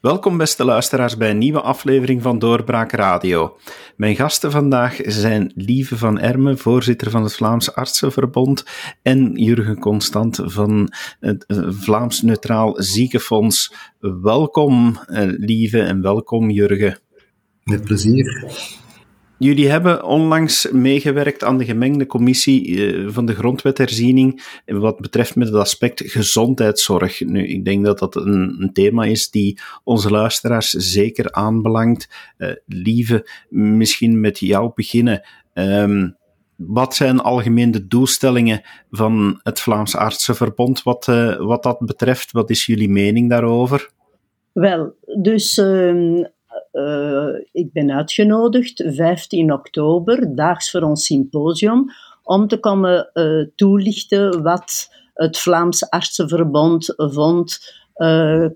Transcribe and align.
Welkom 0.00 0.36
beste 0.36 0.64
luisteraars 0.64 1.16
bij 1.16 1.30
een 1.30 1.38
nieuwe 1.38 1.60
aflevering 1.60 2.22
van 2.22 2.38
Doorbraak 2.38 2.92
Radio. 2.92 3.56
Mijn 3.96 4.16
gasten 4.16 4.50
vandaag 4.50 4.98
zijn 5.02 5.52
Lieve 5.54 5.96
van 5.96 6.18
Ermen, 6.18 6.58
voorzitter 6.58 7.10
van 7.10 7.22
het 7.22 7.34
Vlaams 7.34 7.74
Artsenverbond, 7.74 8.64
en 9.02 9.32
Jurgen 9.34 9.78
Constant 9.78 10.40
van 10.44 10.92
het 11.20 11.44
eh, 11.46 11.58
Vlaams 11.68 12.22
Neutraal 12.22 12.74
Ziekenfonds. 12.82 13.74
Welkom 14.22 14.98
eh, 15.06 15.22
Lieve 15.26 15.80
en 15.80 16.02
welkom 16.02 16.50
Jurgen. 16.50 16.98
Met 17.64 17.84
plezier. 17.84 18.44
Jullie 19.42 19.68
hebben 19.68 20.04
onlangs 20.04 20.70
meegewerkt 20.70 21.44
aan 21.44 21.58
de 21.58 21.64
gemengde 21.64 22.06
commissie 22.06 22.92
eh, 22.92 23.08
van 23.08 23.26
de 23.26 23.34
grondwetherziening 23.34 24.60
wat 24.66 25.00
betreft 25.00 25.36
met 25.36 25.48
het 25.48 25.56
aspect 25.56 26.02
gezondheidszorg. 26.04 27.20
Nu, 27.20 27.46
ik 27.46 27.64
denk 27.64 27.84
dat 27.84 27.98
dat 27.98 28.16
een, 28.16 28.70
thema 28.72 29.04
is 29.04 29.30
die 29.30 29.58
onze 29.84 30.10
luisteraars 30.10 30.70
zeker 30.70 31.32
aanbelangt. 31.32 32.32
Uh, 32.38 32.50
Lieve, 32.66 33.28
misschien 33.48 34.20
met 34.20 34.38
jou 34.38 34.70
beginnen. 34.74 35.26
Um, 35.54 36.16
wat 36.56 36.94
zijn 36.94 37.20
algemeen 37.20 37.70
de 37.70 37.86
doelstellingen 37.86 38.62
van 38.90 39.40
het 39.42 39.60
Vlaams 39.60 39.96
Artsenverbond 39.96 40.82
wat, 40.82 41.06
uh, 41.10 41.36
wat 41.36 41.62
dat 41.62 41.78
betreft? 41.78 42.32
Wat 42.32 42.50
is 42.50 42.66
jullie 42.66 42.90
mening 42.90 43.30
daarover? 43.30 43.90
Wel, 44.52 44.94
dus 45.20 45.58
uh, 45.58 46.24
ik 47.52 47.72
ben 47.72 47.90
uitgenodigd 47.90 48.82
15 48.86 49.52
oktober, 49.52 50.34
daags 50.34 50.70
voor 50.70 50.82
ons 50.82 51.04
symposium, 51.04 51.90
om 52.22 52.48
te 52.48 52.58
komen 52.58 53.10
uh, 53.14 53.46
toelichten 53.54 54.42
wat 54.42 54.88
het 55.14 55.38
Vlaams 55.38 55.90
Artsenverbond 55.90 56.94
vond 56.96 57.74
uh, 57.96 58.46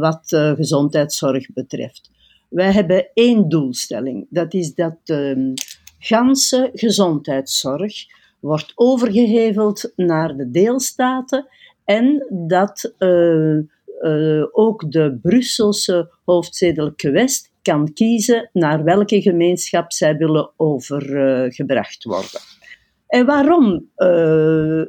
wat 0.00 0.22
gezondheidszorg 0.56 1.52
betreft. 1.52 2.10
Wij 2.48 2.72
hebben 2.72 3.10
één 3.14 3.48
doelstelling, 3.48 4.26
dat 4.30 4.54
is 4.54 4.74
dat 4.74 4.96
de 5.04 5.52
ganse 5.98 6.70
gezondheidszorg 6.74 7.94
wordt 8.40 8.72
overgeheveld 8.74 9.92
naar 9.96 10.36
de 10.36 10.50
deelstaten 10.50 11.46
en 11.84 12.26
dat 12.48 12.94
ook 14.52 14.92
de 14.92 15.18
Brusselse 15.22 16.10
hoofdstedelijke 16.24 17.10
West 17.10 17.49
kan 17.62 17.92
kiezen 17.92 18.50
naar 18.52 18.84
welke 18.84 19.22
gemeenschap 19.22 19.92
zij 19.92 20.16
willen 20.16 20.52
overgebracht 20.56 22.04
worden. 22.04 22.40
En 23.10 23.26
waarom 23.26 23.90
uh, 23.96 24.82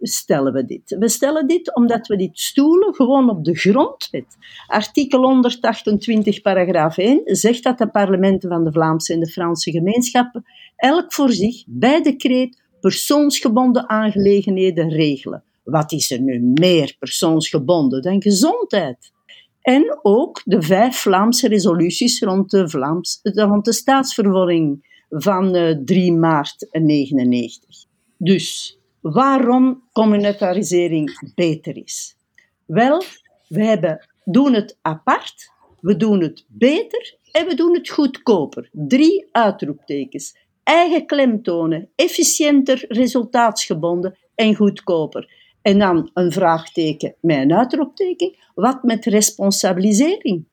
stellen 0.00 0.52
we 0.52 0.64
dit? 0.64 0.96
We 0.98 1.08
stellen 1.08 1.46
dit 1.46 1.74
omdat 1.74 2.06
we 2.06 2.16
dit 2.16 2.38
stoelen 2.38 2.94
gewoon 2.94 3.30
op 3.30 3.44
de 3.44 3.54
grondwet. 3.54 4.36
Artikel 4.66 5.22
128, 5.22 6.40
paragraaf 6.40 6.98
1 6.98 7.20
zegt 7.24 7.62
dat 7.62 7.78
de 7.78 7.90
parlementen 7.90 8.48
van 8.48 8.64
de 8.64 8.72
Vlaamse 8.72 9.12
en 9.12 9.20
de 9.20 9.30
Franse 9.30 9.70
gemeenschappen 9.70 10.44
elk 10.76 11.12
voor 11.12 11.30
zich 11.30 11.64
bij 11.66 12.02
decreet 12.02 12.62
persoonsgebonden 12.80 13.88
aangelegenheden 13.88 14.88
regelen. 14.88 15.44
Wat 15.64 15.92
is 15.92 16.10
er 16.10 16.20
nu 16.20 16.40
meer 16.40 16.96
persoonsgebonden 16.98 18.02
dan 18.02 18.22
gezondheid? 18.22 19.12
En 19.68 19.98
ook 20.02 20.42
de 20.44 20.62
vijf 20.62 20.96
Vlaamse 20.96 21.48
resoluties 21.48 22.20
rond 22.20 22.50
de, 22.50 22.68
Vlaams, 22.68 23.20
rond 23.22 23.64
de 23.64 23.72
staatsvervorming 23.72 24.86
van 25.08 25.52
3 25.84 26.12
eh, 26.12 26.18
maart 26.18 26.66
1999. 26.70 27.84
Dus 28.16 28.78
waarom 29.00 29.82
communitarisering 29.92 31.32
beter 31.34 31.76
is? 31.76 32.16
Wel, 32.66 33.02
we 33.48 33.64
hebben, 33.64 34.08
doen 34.24 34.54
het 34.54 34.78
apart, 34.82 35.52
we 35.80 35.96
doen 35.96 36.20
het 36.20 36.44
beter 36.48 37.16
en 37.32 37.46
we 37.46 37.54
doen 37.54 37.74
het 37.74 37.88
goedkoper. 37.88 38.68
Drie 38.72 39.28
uitroeptekens. 39.32 40.36
Eigen 40.62 41.06
klemtonen, 41.06 41.90
efficiënter, 41.94 42.84
resultaatsgebonden 42.88 44.18
en 44.34 44.54
goedkoper. 44.54 45.37
En 45.62 45.78
dan 45.78 46.10
een 46.14 46.32
vraagteken 46.32 47.14
met 47.20 47.38
een 47.38 47.54
uitroepteken. 47.54 48.36
Wat 48.54 48.82
met 48.82 49.04
responsabilisering? 49.04 50.44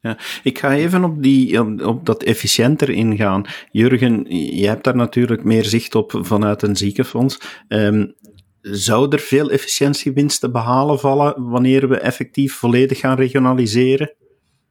Ja, 0.00 0.18
ik 0.42 0.58
ga 0.58 0.74
even 0.74 1.04
op, 1.04 1.22
die, 1.22 1.60
op, 1.86 2.06
dat 2.06 2.22
efficiënter 2.22 2.90
ingaan. 2.90 3.44
Jurgen, 3.70 4.24
je 4.56 4.66
hebt 4.66 4.84
daar 4.84 4.96
natuurlijk 4.96 5.44
meer 5.44 5.64
zicht 5.64 5.94
op 5.94 6.12
vanuit 6.20 6.62
een 6.62 6.76
ziekenfonds. 6.76 7.62
Um, 7.68 8.14
zou 8.60 9.12
er 9.12 9.18
veel 9.18 9.50
efficiëntiewinst 9.50 10.40
te 10.40 10.50
behalen 10.50 10.98
vallen 10.98 11.48
wanneer 11.48 11.88
we 11.88 11.98
effectief 11.98 12.54
volledig 12.54 12.98
gaan 12.98 13.16
regionaliseren? 13.16 14.14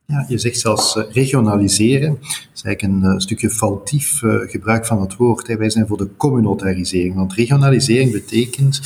Ja, 0.06 0.26
je 0.28 0.38
zegt 0.38 0.60
zelfs 0.60 0.96
uh, 0.96 1.04
regionaliseren. 1.12 2.18
Dat 2.20 2.50
is 2.54 2.64
eigenlijk 2.64 2.82
een 2.82 3.12
uh, 3.12 3.18
stukje 3.18 3.50
foutief 3.50 4.22
uh, 4.22 4.50
gebruik 4.50 4.86
van 4.86 5.02
het 5.02 5.16
woord. 5.16 5.48
Hè. 5.48 5.58
Wij 5.58 5.70
zijn 5.70 5.88
voor 5.88 5.98
de 5.98 6.16
communautarisering. 6.18 7.16
Want 7.16 7.34
regionalisering 7.34 8.12
betekent 8.12 8.82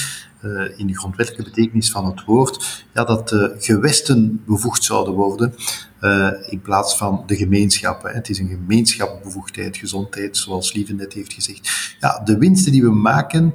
in 0.78 0.88
de 0.88 0.98
grondwettelijke 0.98 1.50
betekenis 1.50 1.92
van 1.92 2.06
het 2.06 2.24
woord, 2.24 2.86
ja, 2.94 3.04
dat 3.04 3.30
de 3.30 3.56
gewesten 3.58 4.44
bevoegd 4.46 4.84
zouden 4.84 5.14
worden 5.14 5.54
uh, 6.02 6.32
in 6.50 6.62
plaats 6.62 6.98
van 6.98 7.24
de 7.28 7.36
gemeenschappen. 7.36 8.14
Het 8.14 8.30
is 8.30 8.40
een 8.40 8.48
gemeenschapbevoegdheid, 8.48 9.78
gezondheid, 9.78 10.38
zoals 10.38 10.74
Lieve 10.74 10.94
net 10.94 11.14
heeft 11.14 11.34
gezegd. 11.34 11.96
Ja, 12.00 12.22
de 12.26 12.38
winsten 12.38 12.72
die 12.72 12.82
we 12.82 12.92
maken, 12.92 13.54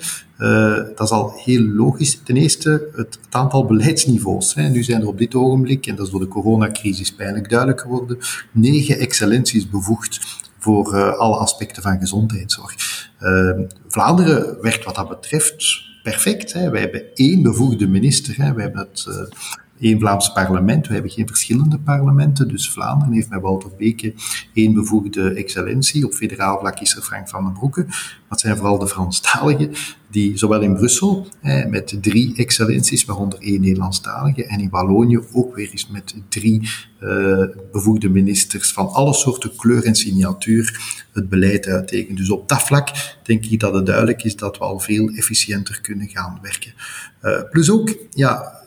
dat 0.97 1.00
is 1.00 1.10
al 1.10 1.32
heel 1.44 1.60
logisch. 1.62 2.21
Ten 2.25 2.37
eerste 2.37 2.91
het, 2.93 3.19
het 3.22 3.34
aantal 3.34 3.65
beleidsniveaus. 3.65 4.54
Nu 4.54 4.82
zijn 4.82 5.00
er 5.00 5.06
op 5.06 5.19
dit 5.19 5.34
ogenblik, 5.34 5.87
en 5.87 5.97
dat 5.97 6.06
is 6.06 6.12
door 6.12 6.21
de 6.21 6.28
coronacrisis 6.28 7.15
pijnlijk 7.15 7.48
duidelijk 7.48 7.81
geworden, 7.81 8.19
negen 8.53 8.98
excellenties 8.98 9.71
bevoegd 9.71 10.21
voor 10.59 11.15
alle 11.16 11.37
aspecten 11.37 11.82
van 11.82 11.98
gezondheidszorg. 11.98 12.75
Vlaanderen 13.88 14.60
werkt 14.60 14.84
wat 14.84 14.94
dat 14.94 15.09
betreft 15.09 15.87
perfect. 16.10 16.52
Hè. 16.52 16.70
Wij 16.70 16.80
hebben 16.80 17.14
één 17.14 17.42
bevoegde 17.42 17.86
minister. 17.86 18.36
Hè. 18.36 18.44
Hebben 18.44 18.88
het 18.91 19.04
uh, 19.08 19.14
één 19.81 19.99
Vlaams 19.99 20.33
parlement. 20.33 20.87
We 20.87 20.93
hebben 20.93 21.11
geen 21.11 21.27
verschillende 21.27 21.78
parlementen. 21.78 22.49
Dus 22.49 22.71
Vlaanderen 22.71 23.15
heeft 23.15 23.28
met 23.28 23.41
Wouter 23.41 23.71
Beke 23.78 24.15
één 24.55 24.75
bevoegde 24.75 25.31
excellentie. 25.31 26.05
Op 26.05 26.12
federaal 26.12 26.59
vlak 26.59 26.81
is 26.81 26.97
er 26.97 27.03
Frank 27.03 27.28
van 27.28 27.44
den 27.44 27.53
Broeke. 27.53 27.87
Het 28.28 28.41
zijn 28.41 28.56
vooral 28.56 28.78
de 28.78 28.89
Franstaligen 28.89 29.72
die 30.11 30.37
zowel 30.37 30.61
in 30.61 30.75
Brussel 30.75 31.27
met 31.69 31.99
drie 32.00 32.37
excellenties, 32.37 33.05
waaronder 33.05 33.39
één 33.39 33.61
Nederlandstalige, 33.61 34.47
en 34.47 34.61
in 34.61 34.71
Wallonië 34.71 35.19
ook 35.33 35.55
weer 35.55 35.71
eens 35.71 35.89
met 35.89 36.15
drie 36.28 36.71
uh, 37.00 37.45
bevoegde 37.72 38.09
ministers 38.09 38.72
van 38.72 38.89
alle 38.89 39.15
soorten 39.15 39.56
kleur 39.56 39.84
en 39.84 39.95
signatuur 39.95 40.81
het 41.12 41.28
beleid 41.28 41.66
uittekenen. 41.66 42.16
Dus 42.16 42.31
op 42.31 42.49
dat 42.49 42.62
vlak 42.62 42.89
denk 43.22 43.45
ik 43.45 43.60
dat 43.60 43.75
het 43.75 43.87
duidelijk 43.87 44.25
is 44.25 44.37
dat 44.37 44.59
we 44.59 44.65
al 44.65 44.78
veel 44.78 45.09
efficiënter 45.09 45.81
kunnen 45.81 46.09
gaan 46.09 46.39
werken. 46.43 46.72
Uh, 47.22 47.50
plus 47.50 47.71
ook, 47.71 47.95
ja, 48.10 48.57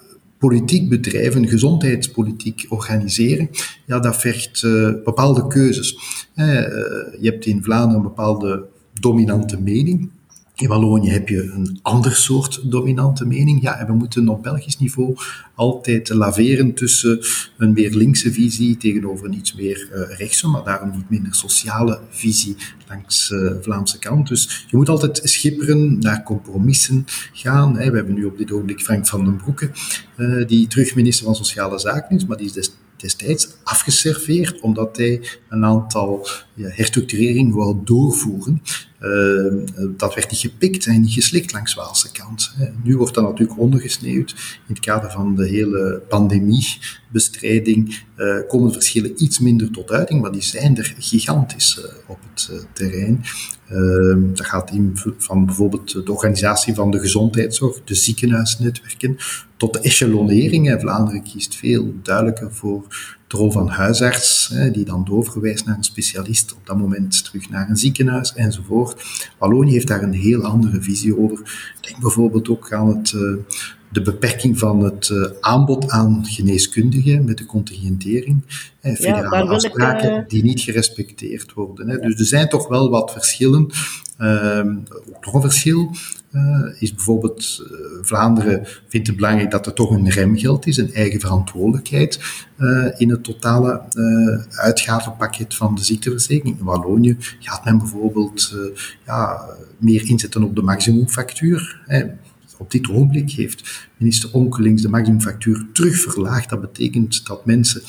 politiek 0.42 0.90
bedrijven, 0.90 1.48
gezondheidspolitiek 1.48 2.66
organiseren, 2.70 3.50
ja, 3.86 4.00
dat 4.00 4.18
vergt 4.18 4.64
uh, 4.64 4.90
bepaalde 5.04 5.48
keuzes. 5.48 5.94
Uh, 6.36 6.46
je 7.20 7.30
hebt 7.30 7.46
in 7.46 7.64
Vlaanderen 7.64 7.96
een 7.96 8.10
bepaalde 8.10 8.66
dominante 9.00 9.62
mening. 9.62 10.10
In 10.62 10.68
Wallonië 10.68 11.10
heb 11.10 11.30
je 11.30 11.44
een 11.44 11.80
ander 11.82 12.16
soort 12.16 12.72
dominante 12.72 13.26
mening. 13.26 13.62
Ja, 13.62 13.80
en 13.80 13.86
we 13.86 13.94
moeten 13.94 14.30
op 14.30 14.44
Belgisch 14.44 14.78
niveau 14.78 15.16
altijd 15.56 16.10
laveren 16.10 16.74
tussen 16.74 17.20
een 17.58 17.74
meer 17.74 17.96
linkse 17.96 18.32
visie 18.32 18.78
tegenover 18.78 19.26
een 19.26 19.34
iets 19.34 19.54
meer 19.54 19.90
uh, 19.94 20.18
rechtse, 20.18 20.48
maar 20.48 20.64
daarom 20.64 20.92
niet 20.92 21.10
minder 21.10 21.36
sociale 21.36 22.00
visie 22.10 22.56
langs 22.88 23.28
de 23.28 23.56
uh, 23.58 23.64
Vlaamse 23.64 24.00
kant. 24.00 24.28
Dus 24.28 24.66
je 24.70 24.78
moet 24.78 24.90
altijd 24.90 25.20
schipperen, 25.24 26.00
naar 26.00 26.24
compromissen 26.24 27.06
gaan. 27.34 27.74
We 27.74 27.84
hebben 27.84 28.14
nu 28.14 28.26
op 28.26 28.38
dit 28.38 28.52
ogenblik 28.52 28.82
Frank 28.82 29.08
van 29.08 29.26
den 29.26 29.36
Broeke, 29.36 29.72
uh, 30.18 30.48
die 30.48 30.68
terug 30.68 30.96
minister 30.96 31.26
van 31.26 31.36
Sociale 31.36 31.80
Zaken 31.80 32.16
is, 32.16 32.26
maar 32.26 32.38
die 32.38 32.46
is 32.46 32.54
des 32.54 32.76
destijds 32.96 33.56
afgeserveerd 33.64 34.60
omdat 34.60 34.98
hij 34.98 35.22
een 35.50 35.66
aantal 35.66 36.28
herstructureringen 36.56 37.56
wou 37.56 37.78
doorvoeren. 37.84 38.62
Uh, 39.02 39.54
dat 39.98 40.14
werd 40.16 40.32
niet 40.32 40.40
gepikt 40.40 40.86
en 40.86 41.02
niet 41.02 41.14
geslikt 41.14 41.54
langs 41.54 41.74
Waalse 41.74 42.12
kant. 42.12 42.56
Nu 42.84 42.98
wordt 42.98 43.14
dat 43.16 43.24
natuurlijk 43.24 43.60
ondergesneeuwd. 43.60 44.32
In 44.68 44.74
het 44.74 44.80
kader 44.80 45.12
van 45.12 45.36
de 45.36 45.48
hele 45.48 46.02
pandemiebestrijding 46.10 48.04
uh, 48.18 48.36
komen 48.48 48.72
verschillen 48.72 49.24
iets 49.24 49.40
minder 49.40 49.72
tot 49.72 49.92
uiting, 49.92 50.22
maar 50.22 50.32
die 50.32 50.42
zijn 50.42 50.78
er 50.78 50.96
gigantisch 51.00 51.78
uh, 51.78 51.86
op 52.08 52.18
het 52.34 52.68
terrein. 52.74 53.24
Ehm, 53.68 54.34
dat 54.34 54.46
gaat 54.46 54.72
in 54.72 54.92
van 55.18 55.46
bijvoorbeeld 55.46 56.06
de 56.06 56.12
organisatie 56.12 56.74
van 56.74 56.92
de 56.92 57.00
gezondheidszorg, 57.00 57.84
de 57.84 57.96
ziekenhuisnetwerken, 57.96 59.18
tot 59.58 59.74
de 59.74 59.80
echelonering. 59.80 60.76
Vlaanderen 60.80 61.24
kiest 61.24 61.56
veel 61.56 61.94
duidelijker 62.04 62.54
voor 62.54 62.86
de 63.32 63.38
rol 63.38 63.52
van 63.52 63.68
huisarts, 63.68 64.54
die 64.72 64.86
dan 64.86 65.04
doorverwijst 65.06 65.66
naar 65.66 65.78
een 65.78 65.84
specialist, 65.84 66.54
op 66.54 66.66
dat 66.66 66.78
moment 66.78 67.24
terug 67.24 67.50
naar 67.50 67.70
een 67.70 67.78
ziekenhuis 67.78 68.34
enzovoort. 68.34 69.04
Wallonië 69.38 69.72
heeft 69.72 69.88
daar 69.88 70.04
een 70.04 70.14
heel 70.14 70.44
andere 70.44 70.82
visie 70.82 71.18
over. 71.18 71.72
Denk 71.82 72.00
bijvoorbeeld 72.00 72.50
ook 72.50 72.74
aan 72.74 72.88
het 72.88 73.16
de 73.92 74.02
beperking 74.02 74.60
van 74.60 74.84
het 74.84 75.14
aanbod 75.40 75.90
aan 75.90 76.26
geneeskundigen 76.26 77.26
met 77.26 77.38
de 77.38 77.46
contingentering. 77.46 78.44
federale 78.82 79.44
ja, 79.44 79.52
afspraken 79.52 80.26
die 80.28 80.44
niet 80.44 80.62
gerespecteerd 80.62 81.54
worden. 81.54 81.90
Hè. 81.90 81.98
Dus 82.00 82.20
er 82.20 82.26
zijn 82.26 82.50
toch 82.50 82.68
wel 82.68 82.90
wat 82.90 83.12
verschillen. 83.12 83.70
Ehm, 84.18 84.76
nog 85.22 85.34
een 85.34 85.42
verschil 85.42 85.92
uh, 86.32 86.66
is 86.80 86.94
bijvoorbeeld 86.94 87.68
uh, 87.72 87.78
Vlaanderen 88.02 88.68
vindt 88.88 89.08
het 89.08 89.16
belangrijk 89.16 89.52
dat 89.52 89.66
er 89.66 89.74
toch 89.74 89.90
een 89.90 90.10
remgeld 90.10 90.68
is, 90.68 90.78
een 90.78 90.94
eigen 90.94 91.20
verantwoordelijkheid 91.20 92.20
uh, 92.58 92.88
in 92.98 93.10
het 93.10 93.24
totale 93.24 93.82
uitgavenpakket 94.50 95.56
van 95.56 95.76
de 95.76 95.84
ziekteverzekering. 95.84 96.60
In 96.60 96.66
Wallonië 96.66 97.18
gaat 97.40 97.66
men 97.66 97.78
bijvoorbeeld 97.78 98.56
ja, 99.06 99.46
meer 99.78 100.10
inzetten 100.10 100.44
op 100.44 100.56
de 100.56 100.62
maximumfactuur. 100.62 101.82
Hè. 101.86 102.06
Op 102.62 102.72
dit 102.72 102.90
ogenblik 102.90 103.32
heeft 103.32 103.90
minister 103.98 104.30
Onkelings 104.34 104.82
de 104.82 104.90
maximumfactuur 104.90 105.66
terugverlaagd. 105.74 106.50
Dat 106.50 106.62
betekent 106.62 107.28
dat 107.28 107.46
mensen 107.46 107.82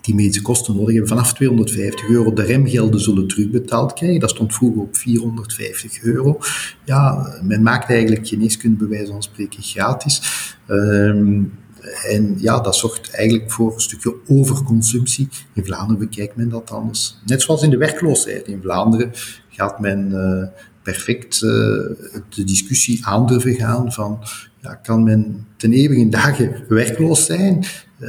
die 0.00 0.14
medische 0.14 0.42
kosten 0.42 0.74
nodig 0.74 0.90
hebben, 0.90 1.08
vanaf 1.08 1.34
250 1.34 2.08
euro 2.08 2.32
de 2.32 2.42
remgelden 2.42 3.00
zullen 3.00 3.26
terugbetaald 3.28 3.92
krijgen. 3.92 4.20
Dat 4.20 4.30
stond 4.30 4.54
vroeger 4.54 4.80
op 4.80 4.96
450 4.96 6.02
euro. 6.02 6.38
Ja, 6.84 7.34
men 7.42 7.62
maakt 7.62 7.90
eigenlijk 7.90 8.28
geneeskunde 8.28 8.86
bij 8.86 9.06
van 9.06 9.22
spreken 9.22 9.62
gratis. 9.62 10.22
Um, 10.68 11.52
en 12.08 12.34
ja, 12.38 12.60
dat 12.60 12.76
zorgt 12.76 13.10
eigenlijk 13.10 13.52
voor 13.52 13.74
een 13.74 13.80
stukje 13.80 14.14
overconsumptie. 14.26 15.28
In 15.52 15.64
Vlaanderen 15.64 15.98
bekijkt 15.98 16.36
men 16.36 16.48
dat 16.48 16.70
anders. 16.70 17.18
Net 17.26 17.42
zoals 17.42 17.62
in 17.62 17.70
de 17.70 17.76
werkloosheid. 17.76 18.46
In 18.46 18.62
Vlaanderen 18.62 19.10
gaat 19.48 19.80
men 19.80 20.10
uh, 20.10 20.60
perfect 20.84 21.42
uh, 21.42 21.50
de 22.28 22.44
discussie 22.44 23.06
aan 23.06 23.26
durven 23.26 23.54
gaan 23.54 23.92
van 23.92 24.18
ja, 24.60 24.74
kan 24.74 25.02
men 25.02 25.46
ten 25.56 25.72
eeuwige 25.72 26.08
dagen 26.08 26.64
werkloos 26.68 27.24
zijn? 27.24 27.64
Uh, 27.98 28.08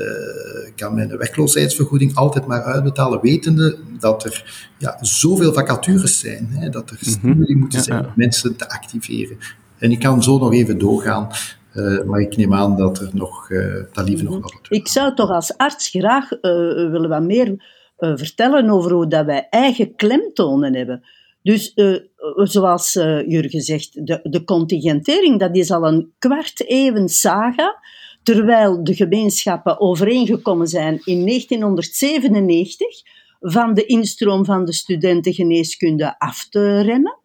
kan 0.75 0.93
men 0.95 1.11
een 1.11 1.17
werkloosheidsvergoeding 1.17 2.15
altijd 2.15 2.45
maar 2.45 2.61
uitbetalen, 2.61 3.21
wetende 3.21 3.77
dat 3.99 4.23
er 4.23 4.69
ja, 4.77 4.97
zoveel 5.01 5.53
vacatures 5.53 6.19
zijn, 6.19 6.47
hè, 6.49 6.69
dat 6.69 6.89
er 6.89 6.97
mhm. 7.01 7.09
stimuli 7.09 7.55
moeten 7.55 7.81
zijn 7.81 8.05
om 8.05 8.11
mensen 8.15 8.55
te 8.55 8.69
activeren. 8.69 9.37
En 9.77 9.91
ik 9.91 9.99
kan 9.99 10.23
zo 10.23 10.37
nog 10.37 10.53
even 10.53 10.77
doorgaan, 10.77 11.29
uh, 11.73 12.03
maar 12.03 12.19
ik 12.19 12.37
neem 12.37 12.53
aan 12.53 12.77
dat 12.77 12.99
er 12.99 13.09
nog, 13.13 13.49
uh, 13.49 13.83
dat 13.93 14.07
liever 14.07 14.25
nog 14.25 14.41
wat 14.41 14.59
Ik 14.69 14.87
zou 14.87 15.15
toch 15.15 15.29
als 15.29 15.57
arts 15.57 15.89
graag 15.89 16.29
willen 16.41 17.09
wat 17.09 17.23
meer 17.23 17.73
vertellen 17.97 18.69
over 18.69 18.91
hoe 18.91 19.07
dat 19.07 19.25
wij 19.25 19.47
eigen 19.49 19.95
klemtonen 19.95 20.75
hebben. 20.75 21.03
Dus 21.45 21.73
zoals 22.35 22.93
Jurgen 23.27 23.61
zegt, 23.61 24.07
de, 24.07 24.19
de 24.23 24.43
contingentering, 24.43 25.39
dat 25.39 25.55
is 25.55 25.71
al 25.71 25.87
een 25.87 26.13
kwart 26.19 26.67
eeuwen 26.67 27.09
saga 27.09 27.79
terwijl 28.25 28.83
de 28.83 28.95
gemeenschappen 28.95 29.79
overeengekomen 29.79 30.67
zijn 30.67 31.01
in 31.03 31.25
1997 31.25 32.87
van 33.39 33.73
de 33.73 33.85
instroom 33.85 34.45
van 34.45 34.65
de 34.65 34.73
studenten 34.73 35.33
geneeskunde 35.33 36.19
af 36.19 36.47
te 36.49 36.81
remmen. 36.81 37.19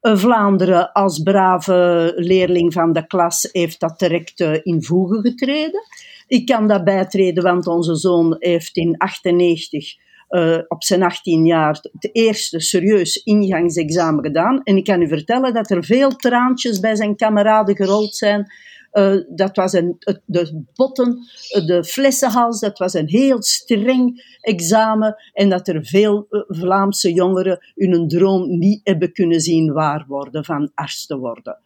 Eh, 0.00 0.16
Vlaanderen 0.16 0.92
als 0.92 1.22
brave 1.22 2.12
leerling 2.16 2.72
van 2.72 2.92
de 2.92 3.06
klas 3.06 3.48
heeft 3.52 3.80
dat 3.80 3.98
direct 3.98 4.40
eh, 4.40 4.60
in 4.62 4.82
voegen 4.82 5.20
getreden. 5.20 5.82
Ik 6.26 6.46
kan 6.46 6.68
dat 6.68 6.84
bijtreden, 6.84 7.42
want 7.42 7.66
onze 7.66 7.96
zoon 7.96 8.36
heeft 8.38 8.76
in 8.76 8.94
1998 8.98 10.03
uh, 10.30 10.58
op 10.68 10.84
zijn 10.84 11.02
18 11.02 11.46
jaar 11.46 11.78
het 11.92 12.08
eerste 12.12 12.60
serieus 12.60 13.16
ingangsexamen 13.16 14.24
gedaan. 14.24 14.62
En 14.62 14.76
ik 14.76 14.84
kan 14.84 15.02
u 15.02 15.08
vertellen 15.08 15.54
dat 15.54 15.70
er 15.70 15.84
veel 15.84 16.10
traantjes 16.10 16.80
bij 16.80 16.96
zijn 16.96 17.16
kameraden 17.16 17.76
gerold 17.76 18.14
zijn 18.14 18.52
uh, 18.94 19.16
dat 19.28 19.56
was 19.56 19.72
een, 19.72 19.96
de 20.24 20.64
botten, 20.74 21.18
de 21.66 21.84
flessenhals, 21.84 22.60
dat 22.60 22.78
was 22.78 22.94
een 22.94 23.08
heel 23.08 23.42
streng 23.42 24.36
examen. 24.40 25.16
En 25.32 25.48
dat 25.48 25.68
er 25.68 25.86
veel 25.86 26.26
uh, 26.30 26.40
Vlaamse 26.46 27.12
jongeren 27.12 27.72
hun 27.74 28.08
droom 28.08 28.58
niet 28.58 28.80
hebben 28.84 29.12
kunnen 29.12 29.40
zien 29.40 29.72
waar 29.72 30.04
worden 30.08 30.44
van 30.44 30.70
arts 30.74 31.06
te 31.06 31.18
worden. 31.18 31.58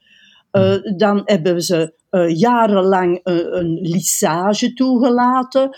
Uh, 0.53 0.75
dan 0.97 1.23
hebben 1.25 1.63
ze 1.63 1.93
uh, 2.11 2.39
jarenlang 2.39 3.21
uh, 3.25 3.37
een 3.51 3.79
lissage 3.83 4.73
toegelaten, 4.73 5.77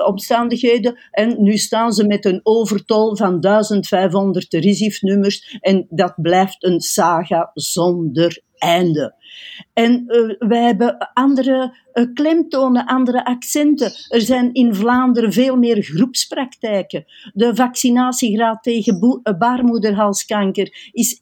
omstandigheden. 0.06 0.98
En 1.12 1.44
nu 1.44 1.58
staan 1.58 1.94
ze 1.94 2.08
met 2.08 2.26
een 2.26 2.40
overtol 2.44 3.16
van 3.16 3.40
1500 3.42 4.54
RISIF-nummers 4.54 5.58
en 5.62 5.86
dat 5.90 6.14
blijft 6.16 6.64
een 6.64 6.80
saga 6.80 7.52
zonder 7.54 8.42
einde. 8.58 9.16
En 9.74 10.04
uh, 10.08 10.36
wij 10.50 10.64
hebben 10.64 11.10
andere 11.14 11.78
uh, 11.94 12.06
klemtonen, 12.14 12.86
andere 12.86 13.26
accenten. 13.26 13.92
Er 14.08 14.22
zijn 14.22 14.54
in 14.54 14.76
Vlaanderen 14.76 15.34
veel 15.34 15.56
meer 15.56 15.84
groepspraktijken. 15.84 17.06
De 17.34 17.56
vaccinatiegraad 17.56 18.64
tegen 18.64 19.22
uh, 19.24 19.38
baarmoederhalskanker 19.38 20.90
is 20.92 21.20
91% 21.20 21.22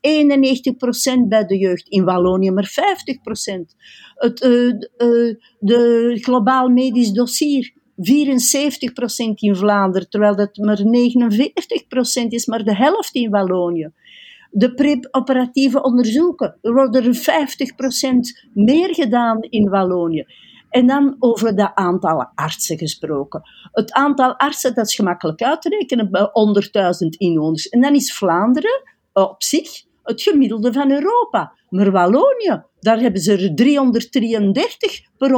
bij 1.28 1.46
de 1.46 1.58
jeugd, 1.58 1.88
in 1.88 2.04
Wallonië 2.04 2.52
maar 2.52 2.72
50%. 2.72 3.76
Het, 4.16 4.38
de 5.60 6.18
globaal 6.22 6.70
medisch 6.70 7.12
dossier 7.12 7.74
74% 7.96 9.34
in 9.36 9.56
Vlaanderen, 9.56 10.10
terwijl 10.10 10.36
dat 10.36 10.58
maar 10.58 10.80
49% 10.80 12.28
is, 12.28 12.46
maar 12.46 12.64
de 12.64 12.76
helft 12.76 13.16
in 13.16 13.30
Wallonië 13.30 13.92
de 14.52 14.74
pre-operatieve 14.74 15.84
onderzoeken. 15.84 16.58
Er 16.62 16.74
worden 16.74 17.04
er 17.04 17.16
50% 17.16 18.50
meer 18.54 18.96
gedaan 18.96 19.42
in 19.42 19.70
Wallonië. 19.70 20.26
En 20.70 20.88
dan 20.88 21.16
over 21.20 21.56
de 21.56 21.76
aantallen 21.76 22.32
artsen 22.36 22.78
gesproken. 22.78 23.42
Het 23.72 23.94
aantal 23.94 24.38
artsen, 24.38 24.76
dat 24.76 24.86
is 24.86 24.96
gemakkelijk 24.96 25.42
uit 25.42 25.62
te 25.62 25.70
rekenen 25.70 26.12
bij 26.12 26.30
100.000 27.04 27.08
inwoners. 27.18 27.70
En 27.70 27.82
dan 27.82 27.96
is 27.96 28.14
Vlaanderen 28.14 28.84
eh, 29.14 29.24
op 29.24 29.44
zich 29.44 29.84
het 30.04 30.22
gemiddelde 30.22 30.74
van 30.74 30.92
Europa. 30.92 31.54
Maar 31.70 31.92
Wallonië, 31.92 32.64
daar 32.80 33.00
hebben 33.00 33.22
ze 33.22 33.38
er 33.38 33.56
333 33.56 35.02
per 35.18 35.30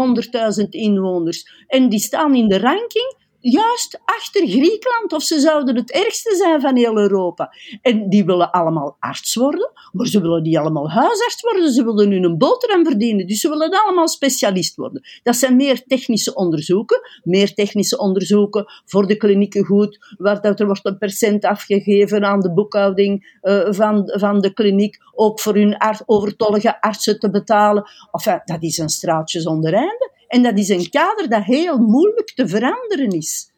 100.000 0.64 0.70
inwoners. 0.70 1.66
En 1.68 1.90
die 1.90 2.00
staan 2.00 2.36
in 2.36 2.48
de 2.48 2.60
ranking 2.60 3.16
juist 3.44 4.00
achter 4.06 4.48
Griekenland, 4.48 5.14
of 5.14 5.24
ze 5.24 5.40
zouden 5.40 5.76
het 5.76 5.92
ergste 5.92 6.36
zijn 6.36 6.62
van 6.62 6.76
heel 6.76 6.98
Europa. 6.98 7.54
En 7.82 8.10
die 8.10 8.26
willen 8.26 8.52
allemaal 8.52 8.96
arts 9.00 9.36
worden, 9.36 9.72
maar 9.92 10.08
ze 10.08 10.22
willen 10.22 10.42
niet 10.42 10.58
allemaal 10.58 10.90
huisarts 10.90 11.42
worden, 11.42 11.72
ze 11.72 11.84
willen 11.84 12.10
nu 12.10 12.24
een 12.24 12.38
boterham 12.38 12.86
verdienen, 12.86 13.28
dus 13.28 13.40
ze 13.40 13.50
willen 13.50 13.84
allemaal 13.84 14.08
specialist 14.08 14.76
worden. 14.76 15.02
Dat 15.24 15.36
zijn 15.36 15.56
meer 15.56 15.84
technische 15.84 16.36
onderzoeken, 16.36 17.00
meer 17.24 17.54
technische 17.54 17.98
onderzoeken 17.98 18.66
voor 18.86 19.08
de 19.08 19.18
klinieken 19.18 19.66
goed, 19.66 20.16
waar 20.18 20.42
dat 20.42 20.60
er 20.60 20.66
wordt 20.66 20.86
een 20.86 20.98
percent 20.98 21.46
afgegeven 21.46 22.26
aan 22.26 22.40
de 22.40 22.54
boekhouding 22.54 23.38
uh, 23.42 23.68
van, 23.70 24.04
van 24.06 24.42
de 24.42 24.54
kliniek, 24.54 24.98
ook 25.16 25.40
voor 25.40 25.54
hun 25.54 25.78
overtollige 26.06 26.82
artsen 26.82 27.20
te 27.20 27.30
betalen. 27.30 27.90
Enfin, 28.12 28.42
dat 28.46 28.64
is 28.64 28.78
een 28.78 28.90
straatje 28.90 29.42
zonder 29.42 29.74
einde. 29.74 30.12
En 30.34 30.44
dat 30.44 30.58
is 30.58 30.70
een 30.70 30.90
kader 30.90 31.30
dat 31.30 31.44
heel 31.44 31.78
moeilijk 31.78 32.32
te 32.36 32.48
veranderen 32.48 33.10
is. 33.10 33.52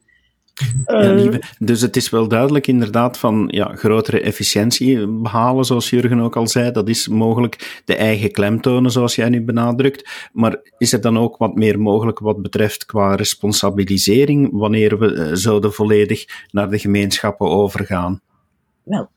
Ja, 0.86 1.02
eh, 1.02 1.34
dus 1.60 1.82
het 1.82 1.96
is 1.96 2.10
wel 2.10 2.28
duidelijk 2.28 2.68
inderdaad 2.68 3.18
van 3.18 3.48
ja, 3.52 3.76
grotere 3.76 4.22
efficiëntie 4.22 5.08
behalen, 5.08 5.66
zoals 5.66 5.90
Jurgen 5.90 6.20
ook 6.20 6.36
al 6.36 6.48
zei. 6.48 6.72
Dat 6.72 6.90
is 6.90 7.08
mogelijk 7.08 7.82
de 7.86 7.96
eigen 7.96 8.32
klemtonen, 8.32 8.92
zoals 8.92 9.16
jij 9.16 9.30
nu 9.30 9.42
benadrukt. 9.42 10.10
Maar 10.34 10.62
is 10.78 10.94
er 10.94 11.02
dan 11.02 11.18
ook 11.18 11.38
wat 11.38 11.56
meer 11.56 11.80
mogelijk 11.80 12.20
wat 12.20 12.42
betreft 12.42 12.86
qua 12.86 13.16
responsabilisering, 13.16 14.50
wanneer 14.52 15.00
we 15.00 15.12
uh, 15.12 15.30
zouden 15.34 15.74
volledig 15.74 16.26
naar 16.52 16.70
de 16.70 16.80
gemeenschappen 16.80 17.50
overgaan? 17.50 18.22
Wel, 18.86 19.10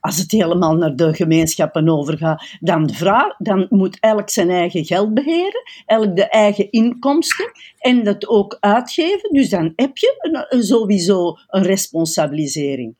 als 0.00 0.18
het 0.18 0.30
helemaal 0.30 0.74
naar 0.74 0.96
de 0.96 1.14
gemeenschappen 1.14 1.88
overgaat, 1.88 2.58
dan, 2.60 2.90
dan 3.38 3.66
moet 3.68 4.00
elk 4.00 4.30
zijn 4.30 4.50
eigen 4.50 4.84
geld 4.84 5.14
beheren, 5.14 5.62
elk 5.86 6.16
de 6.16 6.28
eigen 6.28 6.70
inkomsten 6.70 7.50
en 7.78 8.04
dat 8.04 8.28
ook 8.28 8.56
uitgeven. 8.60 9.32
Dus 9.32 9.50
dan 9.50 9.72
heb 9.76 9.96
je 9.96 10.44
een, 10.48 10.62
sowieso 10.62 11.36
een 11.48 11.62
responsabilisering. 11.62 12.94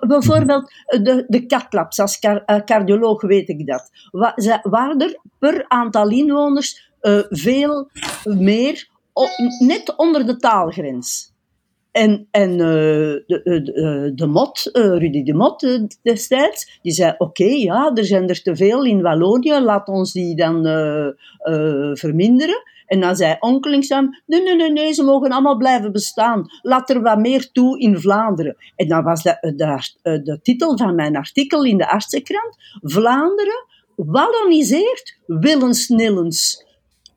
bijvoorbeeld 0.00 0.72
de, 0.86 1.24
de 1.28 1.46
als 1.96 2.18
eh, 2.18 2.56
cardioloog 2.64 3.22
weet 3.22 3.48
ik 3.48 3.66
dat. 3.66 3.90
Waar 4.62 4.94
er 4.96 5.20
per 5.38 5.64
aantal 5.68 6.08
inwoners 6.08 6.90
uh, 7.02 7.20
veel 7.28 7.90
meer, 8.24 8.88
net 9.58 9.96
onder 9.96 10.26
de 10.26 10.36
taalgrens. 10.36 11.32
En, 11.92 12.28
en 12.30 12.50
uh, 12.50 12.58
de, 12.58 13.40
de, 13.42 14.12
de 14.14 14.26
Mot, 14.26 14.70
uh, 14.72 14.82
Rudy 14.82 15.22
de 15.22 15.34
Mot 15.34 15.62
uh, 15.62 15.82
destijds, 16.02 16.78
die 16.82 16.92
zei: 16.92 17.14
Oké, 17.18 17.44
ja, 17.44 17.90
er 17.94 18.04
zijn 18.04 18.28
er 18.28 18.42
te 18.42 18.56
veel 18.56 18.84
in 18.84 19.02
Wallonië, 19.02 19.60
laat 19.60 19.88
ons 19.88 20.12
die 20.12 20.36
dan 20.36 20.62
verminderen. 21.92 22.62
En 22.86 23.00
dan 23.00 23.16
zei 23.16 23.36
Onkelingsam, 23.40 24.20
nee, 24.26 24.42
nee, 24.42 24.56
nee, 24.56 24.70
nee, 24.70 24.92
ze 24.92 25.02
mogen 25.02 25.30
allemaal 25.30 25.56
blijven 25.56 25.92
bestaan. 25.92 26.46
Laat 26.62 26.90
er 26.90 27.02
wat 27.02 27.18
meer 27.18 27.50
toe 27.52 27.80
in 27.80 27.98
Vlaanderen. 27.98 28.56
En 28.76 28.88
dan 28.88 29.04
was 29.04 29.22
de, 29.22 29.52
de 30.02 30.38
titel 30.42 30.76
van 30.76 30.94
mijn 30.94 31.16
artikel 31.16 31.64
in 31.64 31.78
de 31.78 31.88
Artsenkrant, 31.88 32.56
Vlaanderen 32.82 33.64
walloniseert 33.96 35.18
willens-nillens 35.26 36.66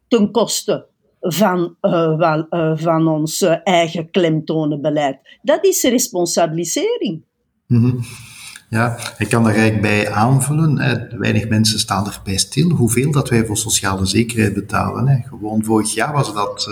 ten 0.07 0.31
koste 0.31 0.87
van, 1.23 1.75
uh, 1.81 2.71
van 2.75 3.07
ons 3.07 3.41
eigen 3.63 4.11
klemtonenbeleid. 4.11 5.17
Dat 5.41 5.65
is 5.65 5.83
responsabilisering. 5.83 7.21
Mm 7.67 7.99
Ja, 8.69 8.97
ik 9.17 9.29
kan 9.29 9.43
daar 9.43 9.53
eigenlijk 9.53 9.81
bij 9.81 10.11
aanvullen. 10.11 10.75
Weinig 11.19 11.49
mensen 11.49 11.79
staan 11.79 12.07
erbij 12.07 12.37
stil 12.37 12.69
hoeveel 12.69 13.11
dat 13.11 13.29
wij 13.29 13.45
voor 13.45 13.57
sociale 13.57 14.05
zekerheid 14.05 14.53
betalen. 14.53 15.07
Hè. 15.07 15.17
Gewoon 15.27 15.63
vorig 15.63 15.93
jaar 15.93 16.13
was 16.13 16.33
dat 16.33 16.69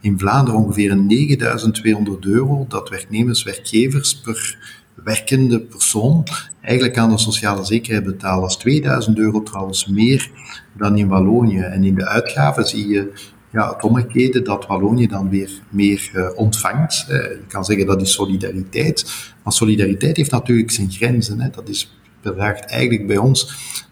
in 0.00 0.18
Vlaanderen 0.18 0.60
ongeveer 0.60 0.96
9200 0.96 2.24
euro 2.24 2.64
dat 2.68 2.88
werknemers, 2.88 3.42
werkgevers 3.42 4.20
per 4.20 4.56
werkende 5.04 5.60
persoon 5.60 6.24
eigenlijk 6.60 6.98
aan 6.98 7.10
de 7.10 7.18
sociale 7.18 7.64
zekerheid 7.64 8.04
betalen. 8.04 8.40
Dat 8.40 8.50
is 8.50 8.56
2000 8.56 9.18
euro 9.18 9.42
trouwens 9.42 9.86
meer 9.86 10.30
dan 10.72 10.98
in 10.98 11.08
Wallonië. 11.08 11.60
En 11.60 11.84
in 11.84 11.94
de 11.94 12.06
uitgaven 12.06 12.68
zie 12.68 12.88
je 12.88 13.12
ja, 13.54 13.72
het 13.72 13.82
omgekeerde, 13.82 14.42
dat 14.42 14.66
Wallonië 14.66 15.06
dan 15.06 15.28
weer 15.28 15.50
meer 15.68 16.10
uh, 16.14 16.28
ontvangt. 16.34 17.06
Uh, 17.08 17.16
je 17.16 17.44
kan 17.48 17.64
zeggen 17.64 17.86
dat 17.86 18.00
is 18.00 18.12
solidariteit, 18.12 19.12
maar 19.42 19.52
solidariteit 19.52 20.16
heeft 20.16 20.30
natuurlijk 20.30 20.70
zijn 20.70 20.90
grenzen. 20.90 21.40
Hè. 21.40 21.50
Dat 21.50 21.68
is, 21.68 21.98
bedraagt 22.22 22.64
eigenlijk 22.64 23.06
bij 23.06 23.16
ons, 23.16 23.44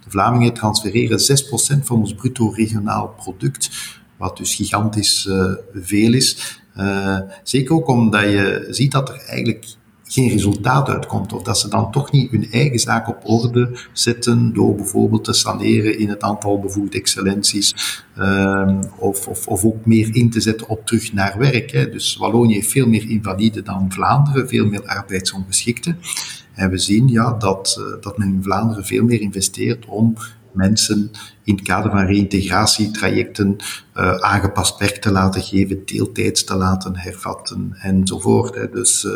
de 0.04 0.10
Vlamingen 0.10 0.52
transfereren 0.52 1.18
6% 1.20 1.84
van 1.84 1.98
ons 1.98 2.14
bruto 2.14 2.48
regionaal 2.48 3.08
product, 3.08 3.70
wat 4.16 4.36
dus 4.36 4.54
gigantisch 4.54 5.26
uh, 5.26 5.52
veel 5.72 6.12
is. 6.12 6.60
zeker 7.42 7.74
ook 7.74 7.88
omdat 7.88 8.22
je 8.22 8.66
ziet 8.70 8.92
dat 8.92 9.08
er 9.08 9.24
eigenlijk 9.26 9.64
geen 10.12 10.28
resultaat 10.28 10.88
uitkomt. 10.88 11.32
Of 11.32 11.42
dat 11.42 11.58
ze 11.58 11.68
dan 11.68 11.90
toch 11.90 12.10
niet 12.10 12.30
hun 12.30 12.50
eigen 12.50 12.78
zaak 12.78 13.08
op 13.08 13.20
orde 13.22 13.78
zetten 13.92 14.52
door 14.52 14.74
bijvoorbeeld 14.74 15.24
te 15.24 15.32
saneren 15.32 15.98
in 15.98 16.08
het 16.08 16.22
aantal 16.22 16.60
bevoegde 16.60 16.98
excellenties. 16.98 17.74
Um, 18.18 18.80
of, 18.98 19.28
of, 19.28 19.46
of, 19.46 19.64
ook 19.64 19.86
meer 19.86 20.14
in 20.14 20.30
te 20.30 20.40
zetten 20.40 20.68
op 20.68 20.86
terug 20.86 21.12
naar 21.12 21.38
werk. 21.38 21.70
Hè. 21.70 21.88
Dus 21.88 22.16
Wallonië 22.16 22.54
heeft 22.54 22.70
veel 22.70 22.88
meer 22.88 23.10
invaliden 23.10 23.64
dan 23.64 23.92
Vlaanderen, 23.92 24.48
veel 24.48 24.66
meer 24.66 24.86
arbeidsongeschikten. 24.86 25.98
En 26.54 26.70
we 26.70 26.78
zien 26.78 27.08
ja, 27.08 27.32
dat, 27.32 27.76
uh, 27.78 28.02
dat 28.02 28.18
men 28.18 28.28
in 28.28 28.42
Vlaanderen 28.42 28.84
veel 28.84 29.04
meer 29.04 29.20
investeert 29.20 29.86
om 29.86 30.14
mensen 30.54 31.10
in 31.44 31.54
het 31.54 31.64
kader 31.64 31.90
van 31.90 32.06
reïntegratietrajecten 32.06 33.56
uh, 33.96 34.14
aangepast 34.14 34.78
werk 34.78 34.96
te 34.96 35.10
laten 35.10 35.42
geven, 35.42 35.82
deeltijds 35.84 36.44
te 36.44 36.54
laten 36.54 36.96
hervatten 36.96 37.76
enzovoort. 37.80 38.54
Hè. 38.54 38.70
Dus 38.70 39.04
uh, 39.04 39.12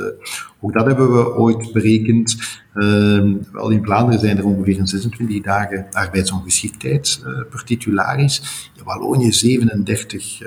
ook 0.61 0.73
dat 0.73 0.87
hebben 0.87 1.12
we 1.12 1.35
ooit 1.35 1.73
berekend. 1.73 2.37
Uh, 2.75 3.35
wel 3.52 3.71
in 3.71 3.85
Vlaanderen 3.85 4.21
zijn 4.21 4.38
er 4.38 4.45
ongeveer 4.45 4.81
26 4.83 5.43
dagen 5.43 5.87
arbeidsongeschiktheid 5.90 7.23
uh, 7.26 7.40
per 7.50 7.64
titularis. 7.64 8.71
In 8.76 8.85
Wallonië 8.85 9.33
37 9.33 10.40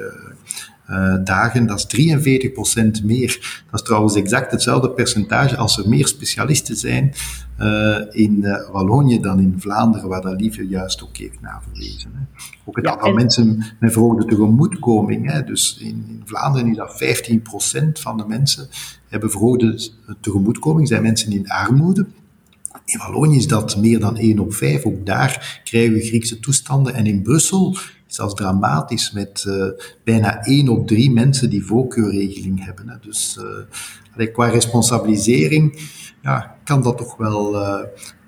uh, 0.89 1.15
dagen, 1.23 1.65
dat 1.65 1.87
is 1.91 2.09
43% 3.01 3.05
meer. 3.05 3.63
Dat 3.71 3.79
is 3.79 3.85
trouwens 3.85 4.15
exact 4.15 4.51
hetzelfde 4.51 4.91
percentage 4.91 5.57
als 5.57 5.77
er 5.77 5.89
meer 5.89 6.07
specialisten 6.07 6.75
zijn 6.75 7.13
in 8.11 8.37
uh, 8.41 8.69
Wallonië 8.71 9.19
dan 9.19 9.39
in 9.39 9.55
Vlaanderen, 9.57 10.09
waar 10.09 10.21
dat 10.21 10.41
Lieve 10.41 10.67
juist 10.67 11.03
ook 11.03 11.17
heeft 11.17 11.41
naverwezen. 11.41 12.11
Hè. 12.13 12.21
Ook 12.65 12.75
het 12.75 12.85
ja, 12.85 12.91
aantal 12.91 13.07
en... 13.07 13.15
mensen 13.15 13.63
met 13.79 13.91
verhoogde 13.91 14.25
tegemoetkoming. 14.25 15.31
Hè. 15.31 15.43
Dus 15.43 15.77
in, 15.79 16.05
in 16.07 16.21
Vlaanderen 16.25 16.67
is 16.67 16.77
dat 16.77 17.03
15% 17.83 17.91
van 17.91 18.17
de 18.17 18.25
mensen 18.27 18.67
hebben 19.07 19.31
verhoogde 19.31 19.89
tegemoetkoming, 20.21 20.87
zijn 20.87 21.01
mensen 21.01 21.31
in 21.31 21.49
armoede. 21.49 22.07
In 22.85 22.97
Wallonië 22.97 23.37
is 23.37 23.47
dat 23.47 23.77
meer 23.77 23.99
dan 23.99 24.17
1 24.17 24.39
op 24.39 24.53
5. 24.53 24.85
Ook 24.85 25.05
daar 25.05 25.61
krijgen 25.63 25.93
we 25.93 26.01
Griekse 26.01 26.39
toestanden. 26.39 26.93
En 26.93 27.05
in 27.05 27.21
Brussel 27.21 27.77
is 28.09 28.15
dat 28.15 28.37
dramatisch 28.37 29.11
met 29.11 29.45
uh, 29.47 29.63
bijna 30.03 30.43
1 30.43 30.69
op 30.69 30.87
3 30.87 31.11
mensen 31.11 31.49
die 31.49 31.65
voorkeurregeling 31.65 32.65
hebben. 32.65 32.89
Hè. 32.89 32.95
Dus 33.01 33.39
uh, 34.17 34.33
qua 34.33 34.47
responsabilisering 34.47 35.79
ja, 36.21 36.55
kan 36.63 36.83
dat 36.83 36.97
toch 36.97 37.17
wel 37.17 37.55
uh, 37.55 37.79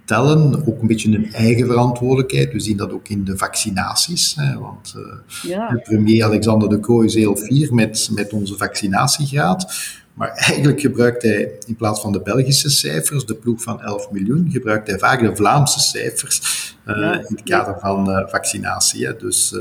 tellen. 0.06 0.68
Ook 0.68 0.82
een 0.82 0.88
beetje 0.88 1.16
een 1.16 1.34
eigen 1.34 1.68
verantwoordelijkheid. 1.68 2.54
We 2.54 2.60
zien 2.60 2.78
dat 2.78 2.92
ook 2.92 3.08
in 3.08 3.24
de 3.24 3.38
vaccinaties. 3.38 4.36
Hè, 4.36 4.60
want 4.60 4.96
ja. 5.42 5.80
premier 5.84 6.24
Alexander 6.24 6.70
de 6.70 6.80
Croo 6.80 7.02
is 7.02 7.14
heel 7.14 7.36
fier 7.36 7.74
met, 7.74 8.10
met 8.14 8.34
onze 8.34 8.58
vaccinatiegraad. 8.58 9.74
Maar 10.14 10.30
eigenlijk 10.30 10.80
gebruikt 10.82 11.24
hij 11.24 11.52
in 11.66 11.76
plaats 11.76 12.02
van 12.02 12.12
de 12.12 12.22
Belgische 12.22 12.70
cijfers, 12.70 13.26
de 13.26 13.36
ploeg 13.36 13.62
van 13.62 13.82
11 13.82 14.12
miljoen, 14.12 14.50
gebruikt 14.52 14.88
hij 14.88 15.00
vaak 15.00 15.20
de 15.20 15.36
Vlaamse 15.36 15.80
cijfers 15.80 16.42
uh, 16.88 16.98
ja. 16.98 17.14
in 17.14 17.36
het 17.36 17.44
kader 17.44 17.80
van 17.80 18.10
uh, 18.10 18.28
vaccinatie. 18.28 19.06
Hè. 19.06 19.16
Dus, 19.16 19.52
uh, 19.52 19.60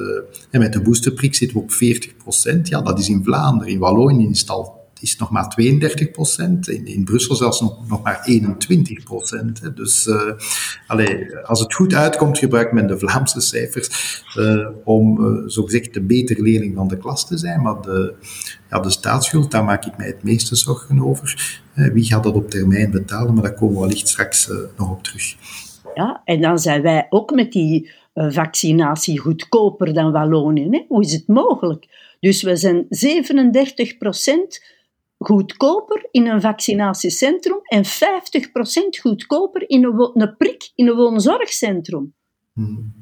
en 0.50 0.60
met 0.60 0.72
de 0.72 0.80
boosterprik 0.80 1.34
zitten 1.34 1.56
we 1.56 1.62
op 1.62 1.72
40 1.72 2.16
procent. 2.16 2.68
Ja, 2.68 2.80
dat 2.80 2.98
is 2.98 3.08
in 3.08 3.24
Vlaanderen. 3.24 3.72
In 3.72 3.78
Wallonië 3.78 4.28
is 4.28 4.40
het 4.40 4.50
al 4.50 4.79
is 5.00 5.16
nog 5.16 5.30
maar 5.30 5.48
32 5.48 6.10
procent. 6.10 6.68
In, 6.68 6.86
in 6.86 7.04
Brussel 7.04 7.34
zelfs 7.34 7.60
nog, 7.60 7.88
nog 7.88 8.02
maar 8.02 8.22
21 8.24 9.02
procent. 9.02 9.76
Dus 9.76 10.08
allee, 10.86 11.36
als 11.36 11.60
het 11.60 11.74
goed 11.74 11.94
uitkomt, 11.94 12.38
gebruikt 12.38 12.72
men 12.72 12.86
de 12.86 12.98
Vlaamse 12.98 13.40
cijfers 13.40 13.88
uh, 14.38 14.68
om 14.84 15.20
uh, 15.20 15.42
zogezegd 15.46 15.94
de 15.94 16.00
betere 16.00 16.42
leerling 16.42 16.74
van 16.74 16.88
de 16.88 16.98
klas 16.98 17.26
te 17.26 17.38
zijn. 17.38 17.62
Maar 17.62 17.80
de, 17.80 18.14
ja, 18.70 18.80
de 18.80 18.90
staatsschuld, 18.90 19.50
daar 19.50 19.64
maak 19.64 19.84
ik 19.84 19.96
mij 19.96 20.06
het 20.06 20.22
meeste 20.22 20.56
zorgen 20.56 21.04
over. 21.04 21.60
wie 21.74 22.04
gaat 22.04 22.22
dat 22.22 22.34
op 22.34 22.50
termijn 22.50 22.90
betalen? 22.90 23.34
Maar 23.34 23.42
daar 23.42 23.54
komen 23.54 23.74
we 23.74 23.80
wellicht 23.80 24.08
straks 24.08 24.50
nog 24.76 24.90
op 24.90 25.02
terug. 25.02 25.34
Ja, 25.94 26.22
en 26.24 26.40
dan 26.40 26.58
zijn 26.58 26.82
wij 26.82 27.06
ook 27.10 27.34
met 27.34 27.52
die 27.52 27.90
vaccinatie 28.14 29.18
goedkoper 29.18 29.94
dan 29.94 30.12
Wallonië. 30.12 30.68
Hè? 30.70 30.84
Hoe 30.88 31.02
is 31.04 31.12
het 31.12 31.26
mogelijk? 31.26 31.86
Dus 32.20 32.42
we 32.42 32.56
zijn 32.56 32.86
37 32.88 33.98
procent 33.98 34.62
goedkoper 35.22 36.08
in 36.10 36.26
een 36.26 36.40
vaccinatiecentrum 36.40 37.58
en 37.62 37.84
50% 37.84 37.88
goedkoper 39.00 39.68
in 39.70 39.84
een, 39.84 40.10
een 40.14 40.36
prik 40.36 40.72
in 40.74 40.88
een 40.88 40.96
woonzorgcentrum. 40.96 42.14
Hmm. 42.52 42.98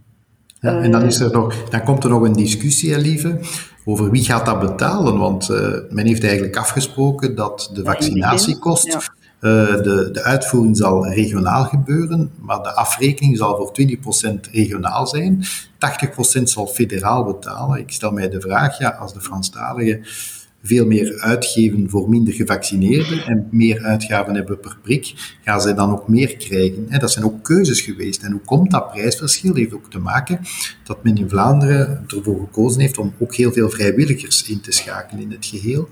Ja, 0.60 0.80
en 0.80 0.90
dan, 0.90 1.02
is 1.02 1.20
er 1.20 1.32
nog, 1.32 1.68
dan 1.70 1.84
komt 1.84 2.04
er 2.04 2.10
nog 2.10 2.22
een 2.22 2.32
discussie, 2.32 2.98
lieve, 2.98 3.40
over 3.84 4.10
wie 4.10 4.24
gaat 4.24 4.46
dat 4.46 4.60
betalen. 4.60 5.18
Want 5.18 5.50
uh, 5.50 5.58
men 5.90 6.06
heeft 6.06 6.24
eigenlijk 6.24 6.56
afgesproken 6.56 7.34
dat 7.34 7.70
de 7.74 7.84
vaccinatiekost, 7.84 8.86
ja. 8.86 9.00
uh, 9.40 9.82
de, 9.82 10.08
de 10.12 10.22
uitvoering 10.22 10.76
zal 10.76 11.06
regionaal 11.06 11.64
gebeuren, 11.64 12.30
maar 12.40 12.62
de 12.62 12.74
afrekening 12.74 13.36
zal 13.36 13.56
voor 13.56 13.72
20% 14.46 14.50
regionaal 14.52 15.06
zijn. 15.06 15.44
80% 16.38 16.42
zal 16.42 16.66
federaal 16.66 17.24
betalen. 17.24 17.78
Ik 17.78 17.90
stel 17.90 18.10
mij 18.10 18.28
de 18.28 18.40
vraag, 18.40 18.78
ja, 18.78 18.88
als 18.88 19.12
de 19.12 19.20
Franstaligen 19.20 20.04
veel 20.62 20.86
meer 20.86 21.20
uitgeven 21.20 21.90
voor 21.90 22.08
minder 22.08 22.34
gevaccineerden 22.34 23.26
en 23.26 23.48
meer 23.50 23.82
uitgaven 23.82 24.34
hebben 24.34 24.60
per 24.60 24.78
prik, 24.82 25.36
gaan 25.44 25.60
zij 25.60 25.74
dan 25.74 25.90
ook 25.90 26.08
meer 26.08 26.36
krijgen. 26.36 27.00
Dat 27.00 27.10
zijn 27.10 27.24
ook 27.24 27.42
keuzes 27.42 27.80
geweest. 27.80 28.22
En 28.22 28.32
hoe 28.32 28.40
komt 28.40 28.70
dat 28.70 28.90
prijsverschil? 28.90 29.54
Heeft 29.54 29.74
ook 29.74 29.90
te 29.90 29.98
maken 29.98 30.40
dat 30.84 31.04
men 31.04 31.16
in 31.16 31.28
Vlaanderen 31.28 32.04
ervoor 32.06 32.40
gekozen 32.40 32.80
heeft 32.80 32.98
om 32.98 33.14
ook 33.18 33.34
heel 33.34 33.52
veel 33.52 33.70
vrijwilligers 33.70 34.48
in 34.48 34.60
te 34.60 34.72
schakelen 34.72 35.22
in 35.22 35.30
het 35.30 35.46
geheel. 35.46 35.88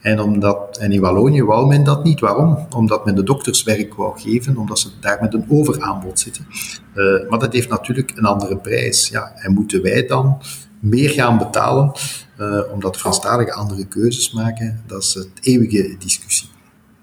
En, 0.00 0.20
omdat, 0.20 0.78
en 0.78 0.92
in 0.92 1.00
Wallonië 1.00 1.42
wou 1.42 1.66
men 1.66 1.84
dat 1.84 2.04
niet. 2.04 2.20
Waarom? 2.20 2.66
Omdat 2.76 3.04
men 3.04 3.14
de 3.14 3.22
dokters 3.22 3.62
werk 3.62 3.94
wou 3.94 4.20
geven, 4.20 4.56
omdat 4.56 4.78
ze 4.78 4.88
daar 5.00 5.18
met 5.20 5.34
een 5.34 5.44
overaanbod 5.48 6.18
zitten. 6.18 6.46
Uh, 6.94 7.28
maar 7.28 7.38
dat 7.38 7.52
heeft 7.52 7.68
natuurlijk 7.68 8.12
een 8.14 8.24
andere 8.24 8.56
prijs. 8.56 9.08
Ja, 9.08 9.32
en 9.34 9.52
moeten 9.52 9.82
wij 9.82 10.06
dan 10.06 10.38
meer 10.80 11.10
gaan 11.10 11.38
betalen 11.38 11.92
uh, 12.40 12.72
omdat 12.72 12.96
Franstaligen 12.96 13.54
andere 13.54 13.86
keuzes 13.86 14.32
maken. 14.32 14.82
Dat 14.86 15.02
is 15.02 15.14
het 15.14 15.30
eeuwige 15.40 15.96
discussie. 15.98 16.48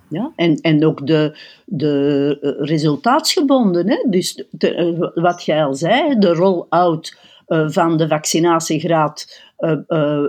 Ja, 0.10 0.32
en, 0.36 0.56
en 0.62 0.86
ook 0.86 1.08
de, 1.08 1.38
de 1.66 2.38
eh, 2.42 2.68
resultaatsgebonden. 2.68 3.90
Hè? 3.90 4.06
Dus 4.10 4.44
de, 4.52 4.76
eh, 4.76 5.24
wat 5.24 5.44
jij 5.44 5.64
al 5.64 5.74
zei, 5.74 6.20
de 6.20 6.34
roll-out 6.34 7.18
van 7.68 7.98
de 7.98 8.08
vaccinatiegraad 8.08 9.42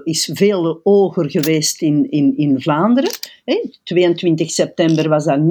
is 0.05 0.31
veel 0.33 0.81
hoger 0.83 1.31
geweest 1.31 1.83
in, 1.83 2.11
in, 2.11 2.37
in 2.37 2.61
Vlaanderen. 2.61 3.11
Hè? 3.45 3.71
22 3.85 4.51
september 4.51 5.09
was 5.09 5.25
dat 5.25 5.41
90% 5.41 5.45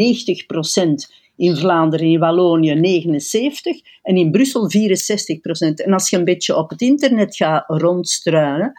in 1.35 1.55
Vlaanderen, 1.55 2.07
in 2.07 2.19
Wallonië 2.19 2.75
79 2.75 3.81
en 4.03 4.17
in 4.17 4.31
Brussel 4.31 4.71
64% 4.71 5.73
En 5.75 5.93
als 5.93 6.09
je 6.09 6.17
een 6.17 6.25
beetje 6.25 6.55
op 6.55 6.69
het 6.69 6.81
internet 6.81 7.35
gaat 7.35 7.63
rondstruinen, 7.67 8.73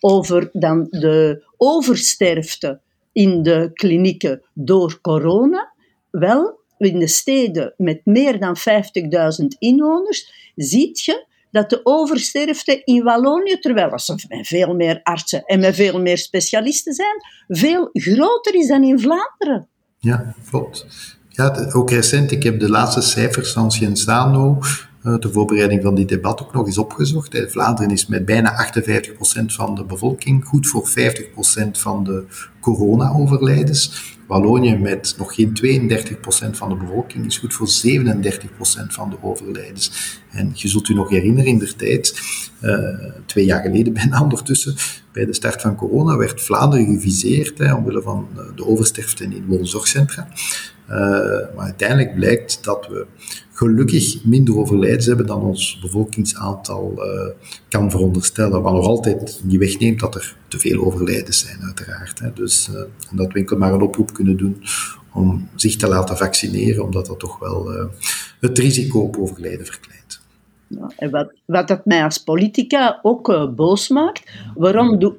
over 0.00 0.48
dan 0.52 0.86
de 0.90 1.44
oversterfte 1.56 2.80
in 3.12 3.42
de 3.42 3.70
klinieken 3.74 4.42
door 4.52 4.98
corona. 5.00 5.72
Wel, 6.10 6.58
in 6.78 6.98
de 6.98 7.06
steden 7.06 7.74
met 7.76 8.00
meer 8.04 8.40
dan 8.40 8.56
50.000 8.58 9.46
inwoners, 9.58 10.52
ziet 10.54 11.00
je 11.00 11.26
dat 11.54 11.70
de 11.70 11.80
oversterfte 11.82 12.82
in 12.84 13.02
Wallonië, 13.02 13.58
terwijl 13.58 13.98
ze 13.98 14.24
met 14.28 14.46
veel 14.46 14.74
meer 14.74 15.00
artsen 15.02 15.44
en 15.44 15.60
met 15.60 15.74
veel 15.74 16.00
meer 16.00 16.18
specialisten 16.18 16.94
zijn, 16.94 17.16
veel 17.48 17.88
groter 17.92 18.54
is 18.54 18.68
dan 18.68 18.82
in 18.82 19.00
Vlaanderen. 19.00 19.68
Ja, 19.98 20.34
klopt. 20.50 20.86
Ja, 21.28 21.70
ook 21.72 21.90
recent, 21.90 22.30
ik 22.30 22.42
heb 22.42 22.60
de 22.60 22.68
laatste 22.68 23.00
cijfers 23.00 23.52
van 23.52 23.70
Scienzano 23.70 24.58
uh, 24.60 24.68
ter 25.04 25.32
voorbereiding 25.32 25.82
van 25.82 25.94
dit 25.94 26.08
debat 26.08 26.42
ook 26.42 26.52
nog 26.52 26.66
eens 26.66 26.78
opgezocht. 26.78 27.44
Vlaanderen 27.48 27.90
is 27.90 28.06
met 28.06 28.24
bijna 28.24 28.72
58% 28.72 29.44
van 29.46 29.74
de 29.74 29.84
bevolking 29.84 30.44
goed 30.44 30.66
voor 30.66 30.88
50% 30.88 31.70
van 31.72 32.04
de 32.04 32.24
corona-overlijdens. 32.60 34.14
Wallonië 34.26 34.76
met 34.76 35.14
nog 35.18 35.34
geen 35.34 35.48
32% 35.48 36.50
van 36.50 36.68
de 36.68 36.76
bevolking 36.76 37.26
is 37.26 37.38
goed 37.38 37.54
voor 37.54 37.68
37% 37.68 37.70
van 38.88 39.10
de 39.10 39.16
overlijdens. 39.22 40.20
En 40.30 40.50
je 40.54 40.68
zult 40.68 40.88
u 40.88 40.94
nog 40.94 41.08
herinneren, 41.08 41.50
in 41.50 41.58
de 41.58 41.74
tijd, 41.76 42.20
uh, 42.62 42.78
twee 43.26 43.44
jaar 43.44 43.62
geleden 43.62 43.92
bijna 44.02 44.22
ondertussen, 44.22 44.74
bij 45.12 45.24
de 45.24 45.34
start 45.34 45.60
van 45.60 45.76
corona, 45.76 46.16
werd 46.16 46.42
Vlaanderen 46.42 46.86
geviseerd 46.86 47.58
hè, 47.58 47.74
omwille 47.74 48.02
van 48.02 48.28
eh, 48.36 48.42
de 48.56 48.66
oversterfte 48.66 49.24
in 49.24 49.44
woonzorgcentra. 49.46 50.28
Uh, 50.88 50.96
maar 51.56 51.64
uiteindelijk 51.64 52.14
blijkt 52.14 52.64
dat 52.64 52.86
we 52.86 53.06
gelukkig 53.52 54.24
minder 54.24 54.58
overlijdens 54.58 55.06
hebben 55.06 55.26
dan 55.26 55.42
ons 55.42 55.78
bevolkingsaantal 55.80 56.92
uh, 56.96 57.30
kan 57.68 57.90
veronderstellen. 57.90 58.62
Wat 58.62 58.72
nog 58.72 58.86
altijd 58.86 59.40
niet 59.44 59.58
wegneemt 59.58 60.00
dat 60.00 60.14
er 60.14 60.36
te 60.48 60.58
veel 60.58 60.84
overlijdens 60.84 61.38
zijn, 61.38 61.62
uiteraard. 61.62 62.18
Hè. 62.18 62.32
Dus 62.32 62.68
uh, 62.68 62.82
dat 63.12 63.32
we 63.32 63.56
maar 63.58 63.72
een 63.72 63.82
oproep 63.82 64.12
kunnen 64.12 64.36
doen 64.36 64.62
om 65.12 65.48
zich 65.54 65.76
te 65.76 65.88
laten 65.88 66.16
vaccineren, 66.16 66.84
omdat 66.84 67.06
dat 67.06 67.18
toch 67.18 67.38
wel 67.38 67.90
het 68.40 68.58
risico 68.58 69.00
op 69.00 69.16
overlijden 69.16 69.66
verkleint. 69.66 70.20
En 70.96 71.10
wat, 71.10 71.32
wat 71.44 71.68
dat 71.68 71.84
mij 71.84 72.04
als 72.04 72.18
politica 72.18 72.98
ook 73.02 73.54
boos 73.54 73.88
maakt, 73.88 74.22
waarom 74.54 74.98
do, 74.98 75.14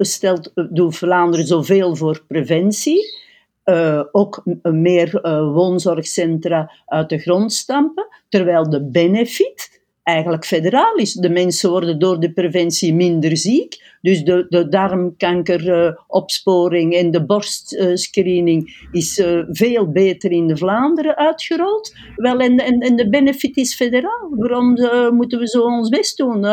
doet 0.70 0.98
Vlaanderen 0.98 1.48
zoveel 1.48 1.96
voor 1.96 2.24
preventie? 2.28 3.24
Uh, 3.66 4.04
ook 4.12 4.44
meer 4.62 5.26
uh, 5.26 5.54
woonzorgcentra 5.54 6.72
uit 6.86 7.10
de 7.10 7.18
grond 7.18 7.54
stampen, 7.54 8.08
terwijl 8.30 8.70
de 8.70 8.84
benefit 8.84 9.84
eigenlijk 10.04 10.46
federaal 10.46 10.96
is. 10.96 11.14
De 11.14 11.30
mensen 11.30 11.70
worden 11.70 12.00
door 12.00 12.20
de 12.20 12.34
preventie 12.34 12.94
minder 12.94 13.38
ziek, 13.38 13.98
dus 14.02 14.24
de, 14.24 14.46
de 14.50 14.68
darmkankeropsporing 14.68 16.96
en 16.96 17.12
de 17.12 17.26
borstscreening 17.26 18.88
is 18.92 19.24
veel 19.50 19.92
beter 19.92 20.32
in 20.32 20.48
de 20.48 20.58
Vlaanderen 20.58 21.16
uitgerold. 21.16 21.96
Wel, 22.16 22.40
en, 22.40 22.58
en, 22.58 22.96
de 22.96 23.10
benefit 23.10 23.58
is 23.58 23.76
federaal. 23.76 24.30
Waarom 24.30 24.74
moeten 25.16 25.40
we 25.40 25.48
zo 25.48 25.62
ons 25.62 25.90
best 25.90 26.18
doen? 26.18 26.46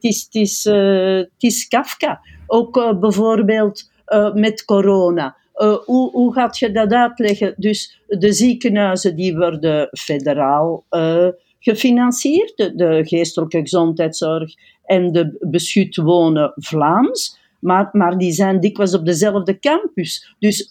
is, 0.00 0.26
is, 0.30 0.64
het 0.64 1.30
is 1.38 1.68
Kafka. 1.68 2.20
Ook 2.46 3.00
bijvoorbeeld 3.00 3.90
met 4.34 4.64
corona. 4.64 5.36
Uh, 5.56 5.76
hoe, 5.84 6.10
hoe 6.10 6.32
gaat 6.32 6.58
je 6.58 6.72
dat 6.72 6.92
uitleggen? 6.92 7.54
Dus 7.56 8.00
de 8.06 8.32
ziekenhuizen 8.32 9.16
die 9.16 9.36
worden 9.36 9.88
federaal 9.92 10.84
uh, 10.90 11.28
gefinancierd, 11.58 12.56
de, 12.56 13.00
geestelijke 13.04 13.60
gezondheidszorg 13.60 14.54
en 14.84 15.12
de 15.12 15.36
beschut 15.40 15.96
wonen 15.96 16.52
Vlaams. 16.54 17.40
Maar, 17.60 17.88
maar 17.92 18.18
die 18.18 18.32
zijn 18.32 18.60
dikwijls 18.60 18.94
op 18.94 19.06
dezelfde 19.06 19.58
campus. 19.58 20.34
Dus 20.38 20.66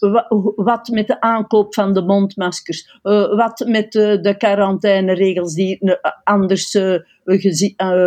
wat 0.56 0.88
met 0.88 1.06
de 1.06 1.20
aankoop 1.20 1.74
van 1.74 1.92
de 1.92 2.02
mondmaskers? 2.02 2.98
Uh, 3.02 3.36
wat 3.36 3.64
met 3.66 3.92
de, 3.92 4.18
de 4.20 4.36
quarantaineregels 4.36 5.54
die 5.54 5.78
anders 6.24 6.70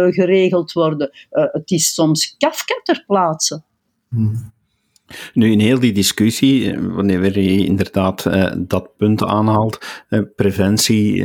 geregeld 0.10 0.72
worden? 0.72 1.10
het 1.30 1.72
is 1.72 1.94
soms 1.94 2.36
Kafka 2.38 2.80
ter 2.84 3.04
plaatse. 3.08 3.64
Hmm. 4.10 4.54
Nu, 5.34 5.52
in 5.52 5.60
heel 5.60 5.80
die 5.80 5.94
discussie, 5.94 6.72
eh, 6.72 6.80
wanneer 6.82 7.40
je 7.40 7.66
inderdaad 7.66 8.26
uh, 8.26 8.52
dat 8.58 8.96
punt 8.98 9.24
aanhaalt, 9.24 10.04
uh, 10.10 10.22
preventie 10.36 11.24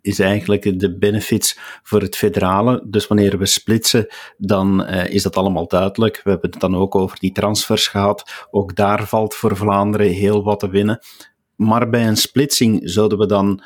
is 0.00 0.18
eigenlijk 0.18 0.78
de 0.80 0.98
benefits 0.98 1.58
voor 1.82 2.00
het 2.00 2.16
federale. 2.16 2.84
Dus 2.88 3.06
wanneer 3.06 3.38
we 3.38 3.46
splitsen, 3.46 4.06
dan 4.36 4.86
is 4.88 5.22
dat 5.22 5.36
allemaal 5.36 5.68
duidelijk. 5.68 6.20
We 6.24 6.30
hebben 6.30 6.50
het 6.50 6.60
dan 6.60 6.76
ook 6.76 6.94
over 6.94 7.18
die 7.18 7.32
transfers 7.32 7.86
gehad. 7.86 8.46
Ook 8.50 8.76
daar 8.76 9.06
valt 9.06 9.34
voor 9.34 9.56
Vlaanderen 9.56 10.10
heel 10.10 10.42
wat 10.42 10.60
te 10.60 10.68
winnen. 10.68 10.98
Maar 11.56 11.90
bij 11.90 12.06
een 12.06 12.16
splitsing 12.16 12.80
zouden 12.84 13.18
we 13.18 13.26
dan 13.26 13.62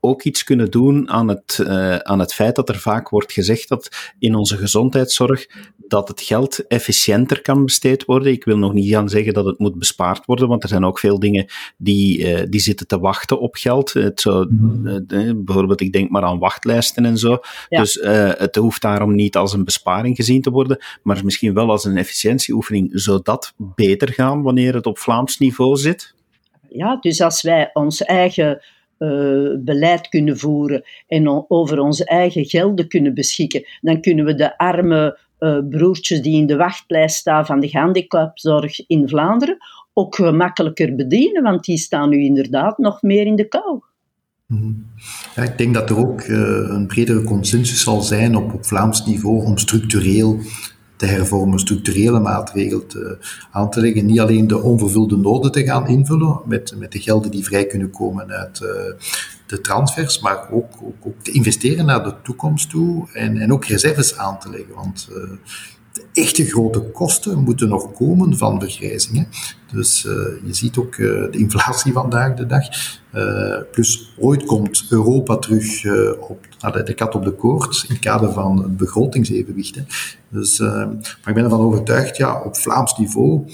ook 0.00 0.22
iets 0.22 0.44
kunnen 0.44 0.70
doen 0.70 1.10
aan 1.10 1.28
het, 1.28 1.58
uh, 1.62 1.96
aan 1.96 2.18
het 2.18 2.34
feit 2.34 2.56
dat 2.56 2.68
er 2.68 2.78
vaak 2.78 3.08
wordt 3.08 3.32
gezegd 3.32 3.68
dat 3.68 4.14
in 4.18 4.34
onze 4.34 4.56
gezondheidszorg 4.56 5.46
dat 5.88 6.08
het 6.08 6.20
geld 6.20 6.66
efficiënter 6.66 7.42
kan 7.42 7.64
besteed 7.64 8.04
worden. 8.04 8.32
Ik 8.32 8.44
wil 8.44 8.58
nog 8.58 8.72
niet 8.72 8.90
gaan 8.90 9.08
zeggen 9.08 9.34
dat 9.34 9.44
het 9.44 9.58
moet 9.58 9.78
bespaard 9.78 10.26
worden, 10.26 10.48
want 10.48 10.62
er 10.62 10.68
zijn 10.68 10.84
ook 10.84 10.98
veel 10.98 11.18
dingen 11.18 11.46
die, 11.76 12.18
uh, 12.18 12.42
die 12.48 12.60
zitten 12.60 12.86
te 12.86 12.98
wachten 12.98 13.40
op 13.40 13.54
geld. 13.54 13.92
Het 13.92 14.20
zou, 14.20 14.48
uh, 15.08 15.32
bijvoorbeeld, 15.36 15.80
ik 15.80 15.92
denk 15.92 16.10
maar 16.10 16.22
aan 16.22 16.38
wachtlijsten 16.38 17.04
en 17.04 17.18
zo. 17.18 17.38
Ja. 17.68 17.80
Dus 17.80 17.98
het 18.38 18.56
hoeft 18.56 18.82
daarom 18.82 19.14
niet 19.14 19.36
als 19.36 19.52
een 19.52 19.64
besparing 19.64 20.16
gezien 20.16 20.42
te 20.42 20.50
worden, 20.50 20.78
maar 21.02 21.24
misschien 21.24 21.54
wel 21.54 21.70
als 21.70 21.84
een 21.84 21.96
efficiëntieoefening. 21.96 22.90
Zou 22.92 23.20
dat 23.22 23.54
beter 23.56 24.12
gaan 24.12 24.42
wanneer 24.42 24.74
het 24.74 24.86
op 24.86 24.98
Vlaams 24.98 25.38
niveau 25.38 25.76
zit? 25.76 26.14
Ja, 26.68 26.96
dus 27.00 27.20
als 27.20 27.42
wij 27.42 27.70
ons 27.72 28.02
eigen 28.02 28.60
uh, 28.98 29.54
beleid 29.58 30.08
kunnen 30.08 30.38
voeren 30.38 30.82
en 31.06 31.50
over 31.50 31.78
onze 31.78 32.04
eigen 32.04 32.44
gelden 32.44 32.88
kunnen 32.88 33.14
beschikken, 33.14 33.66
dan 33.80 34.00
kunnen 34.00 34.24
we 34.24 34.34
de 34.34 34.58
arme 34.58 35.18
uh, 35.40 35.58
broertjes 35.68 36.22
die 36.22 36.36
in 36.40 36.46
de 36.46 36.56
wachtlijst 36.56 37.16
staan 37.16 37.46
van 37.46 37.60
de 37.60 37.68
handicapzorg 37.70 38.86
in 38.86 39.08
Vlaanderen 39.08 39.58
ook 39.92 40.14
gemakkelijker 40.14 40.94
bedienen, 40.94 41.42
want 41.42 41.64
die 41.64 41.78
staan 41.78 42.08
nu 42.08 42.20
inderdaad 42.22 42.78
nog 42.78 43.02
meer 43.02 43.26
in 43.26 43.36
de 43.36 43.48
kou. 43.48 43.80
Mhm. 44.46 44.72
Ja, 45.34 45.42
ik 45.42 45.58
denk 45.58 45.74
dat 45.74 45.90
er 45.90 45.98
ook 45.98 46.22
uh, 46.22 46.38
een 46.68 46.86
bredere 46.86 47.22
consensus 47.22 47.82
zal 47.82 48.00
zijn 48.00 48.36
op 48.36 48.66
Vlaams 48.66 49.06
niveau 49.06 49.44
om 49.44 49.58
structureel 49.58 50.40
te 50.96 51.06
hervormen, 51.06 51.58
structurele 51.58 52.20
maatregelen 52.20 52.86
te, 52.86 53.18
aan 53.50 53.70
te 53.70 53.80
leggen. 53.80 54.06
Niet 54.06 54.20
alleen 54.20 54.46
de 54.46 54.62
onvervulde 54.62 55.16
noden 55.16 55.52
te 55.52 55.64
gaan 55.64 55.88
invullen 55.88 56.40
met, 56.44 56.74
met 56.76 56.92
de 56.92 57.00
gelden 57.00 57.30
die 57.30 57.44
vrij 57.44 57.66
kunnen 57.66 57.90
komen 57.90 58.30
uit 58.30 58.60
uh, 58.60 58.68
de 59.46 59.60
transfers, 59.60 60.20
maar 60.20 60.50
ook, 60.50 60.72
ook, 60.82 61.06
ook, 61.06 61.22
te 61.22 61.30
investeren 61.30 61.86
naar 61.86 62.04
de 62.04 62.14
toekomst 62.22 62.70
toe 62.70 63.08
en, 63.12 63.36
en 63.36 63.52
ook 63.52 63.64
reserves 63.64 64.16
aan 64.16 64.38
te 64.38 64.50
leggen. 64.50 64.74
Want 64.74 65.08
uh, 65.10 65.16
de 65.96 66.20
echte 66.20 66.44
grote 66.44 66.80
kosten 66.80 67.38
moeten 67.38 67.68
nog 67.68 67.92
komen 67.92 68.36
van 68.36 68.60
vergrijzingen. 68.60 69.28
Dus 69.72 70.04
uh, 70.04 70.12
je 70.44 70.54
ziet 70.54 70.76
ook 70.76 70.96
uh, 70.96 71.30
de 71.30 71.38
inflatie 71.38 71.92
vandaag 71.92 72.34
de 72.34 72.46
dag. 72.46 72.64
Uh, 73.14 73.56
plus 73.72 74.14
ooit 74.18 74.44
komt 74.44 74.86
Europa 74.90 75.36
terug 75.36 75.84
op 76.28 76.46
de, 76.72 76.82
de 76.82 76.94
kat 76.94 77.14
op 77.14 77.24
de 77.24 77.32
koord 77.32 77.84
in 77.88 77.94
het 77.94 78.04
kader 78.04 78.32
van 78.32 78.62
het 78.62 78.76
begrotingsevenwicht. 78.76 79.74
Hè. 79.74 79.82
Dus, 80.28 80.58
maar 80.58 81.26
ik 81.26 81.34
ben 81.34 81.44
ervan 81.44 81.60
overtuigd, 81.60 82.16
ja, 82.16 82.42
op 82.42 82.56
Vlaams 82.56 82.98
niveau 82.98 83.44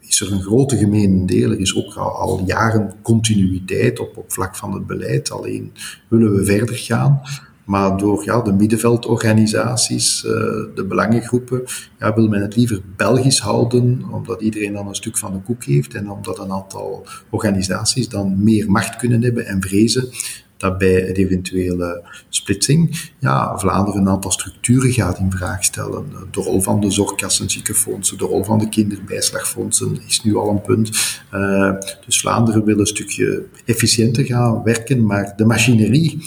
is 0.00 0.20
er 0.20 0.32
een 0.32 0.42
grote 0.42 0.76
gemeen 0.76 1.26
deel. 1.26 1.50
Er 1.50 1.60
is 1.60 1.76
ook 1.76 1.94
al, 1.94 2.10
al 2.10 2.42
jaren 2.46 2.94
continuïteit 3.02 3.98
op, 3.98 4.16
op 4.16 4.32
vlak 4.32 4.56
van 4.56 4.72
het 4.72 4.86
beleid. 4.86 5.30
Alleen 5.30 5.72
willen 6.08 6.34
we 6.34 6.44
verder 6.44 6.76
gaan. 6.76 7.20
Maar 7.64 7.96
door 7.96 8.24
ja, 8.24 8.40
de 8.40 8.52
middenveldorganisaties, 8.52 10.24
uh, 10.24 10.30
de 10.74 10.84
belangengroepen, 10.88 11.62
ja, 11.98 12.14
wil 12.14 12.28
men 12.28 12.42
het 12.42 12.56
liever 12.56 12.80
Belgisch 12.96 13.40
houden, 13.40 14.02
omdat 14.10 14.40
iedereen 14.40 14.72
dan 14.72 14.88
een 14.88 14.94
stuk 14.94 15.18
van 15.18 15.32
de 15.32 15.40
koek 15.40 15.64
heeft 15.64 15.94
en 15.94 16.10
omdat 16.10 16.38
een 16.38 16.52
aantal 16.52 17.06
organisaties 17.30 18.08
dan 18.08 18.42
meer 18.42 18.70
macht 18.70 18.96
kunnen 18.96 19.22
hebben 19.22 19.46
en 19.46 19.62
vrezen 19.62 20.08
dat 20.56 20.78
bij 20.78 21.08
een 21.08 21.14
eventuele 21.14 22.02
splitsing 22.28 23.10
ja, 23.18 23.58
Vlaanderen 23.58 24.00
een 24.00 24.08
aantal 24.08 24.30
structuren 24.30 24.92
gaat 24.92 25.18
in 25.18 25.30
vraag 25.30 25.64
stellen. 25.64 26.06
De 26.30 26.40
rol 26.40 26.60
van 26.60 26.80
de 26.80 26.90
zorgkassen, 26.90 27.50
ziekenfondsen, 27.50 28.18
de 28.18 28.24
rol 28.24 28.44
van 28.44 28.58
de 28.58 28.68
kinderbijslagfondsen 28.68 29.98
is 30.06 30.22
nu 30.22 30.36
al 30.36 30.50
een 30.50 30.60
punt. 30.60 31.20
Uh, 31.34 31.72
dus 32.06 32.20
Vlaanderen 32.20 32.64
wil 32.64 32.78
een 32.78 32.86
stukje 32.86 33.44
efficiënter 33.64 34.24
gaan 34.24 34.62
werken, 34.62 35.06
maar 35.06 35.32
de 35.36 35.44
machinerie 35.44 36.22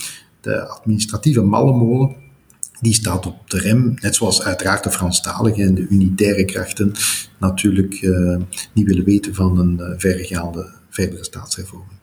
de 0.47 0.67
administratieve 0.67 1.41
mallenmolen, 1.41 2.15
die 2.81 2.93
staat 2.93 3.25
op 3.25 3.49
de 3.49 3.59
rem, 3.59 3.93
net 4.01 4.15
zoals 4.15 4.43
uiteraard 4.43 4.83
de 4.83 4.91
Franstaligen 4.91 5.63
en 5.63 5.75
de 5.75 5.87
unitaire 5.89 6.45
krachten 6.45 6.93
natuurlijk 7.39 8.01
uh, 8.01 8.37
niet 8.73 8.87
willen 8.87 9.05
weten 9.05 9.35
van 9.35 9.59
een 9.59 9.77
uh, 9.79 9.87
verregaande 9.97 10.69
verdere 10.89 11.23
staatshervorming. 11.23 11.95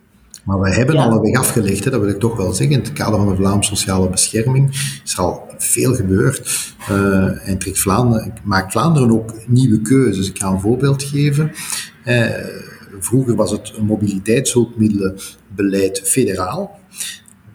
Maar 0.44 0.61
we 0.61 0.74
hebben 0.74 0.96
al 0.96 1.12
een 1.12 1.20
weg 1.20 1.38
afgelegd, 1.38 1.85
hè, 1.85 1.90
dat 1.90 2.00
wil 2.00 2.09
ik 2.09 2.20
toch 2.20 2.37
wel 2.37 2.52
zeggen. 2.52 2.76
In 2.76 2.83
het 2.83 2.92
kader 2.92 3.18
van 3.18 3.28
de 3.28 3.37
Vlaamse 3.37 3.76
sociale 3.76 4.09
bescherming 4.09 4.70
is 5.04 5.12
er 5.12 5.18
al 5.18 5.42
veel 5.59 5.94
gebeurd. 5.94 6.72
Uh, 6.90 7.48
en 7.48 7.59
trekt 7.59 7.78
Vlaanderen, 7.78 8.33
maakt 8.42 8.72
Vlaanderen 8.72 9.11
ook 9.11 9.35
nieuwe 9.46 9.80
keuzes. 9.80 10.28
Ik 10.28 10.38
ga 10.38 10.48
een 10.48 10.61
voorbeeld 10.61 11.02
geven. 11.02 11.52
vroeger 13.00 13.35
was 13.35 13.50
het 13.50 13.80
mobiliteitshulpmiddelenbeleid 13.80 16.00
federaal. 16.04 16.78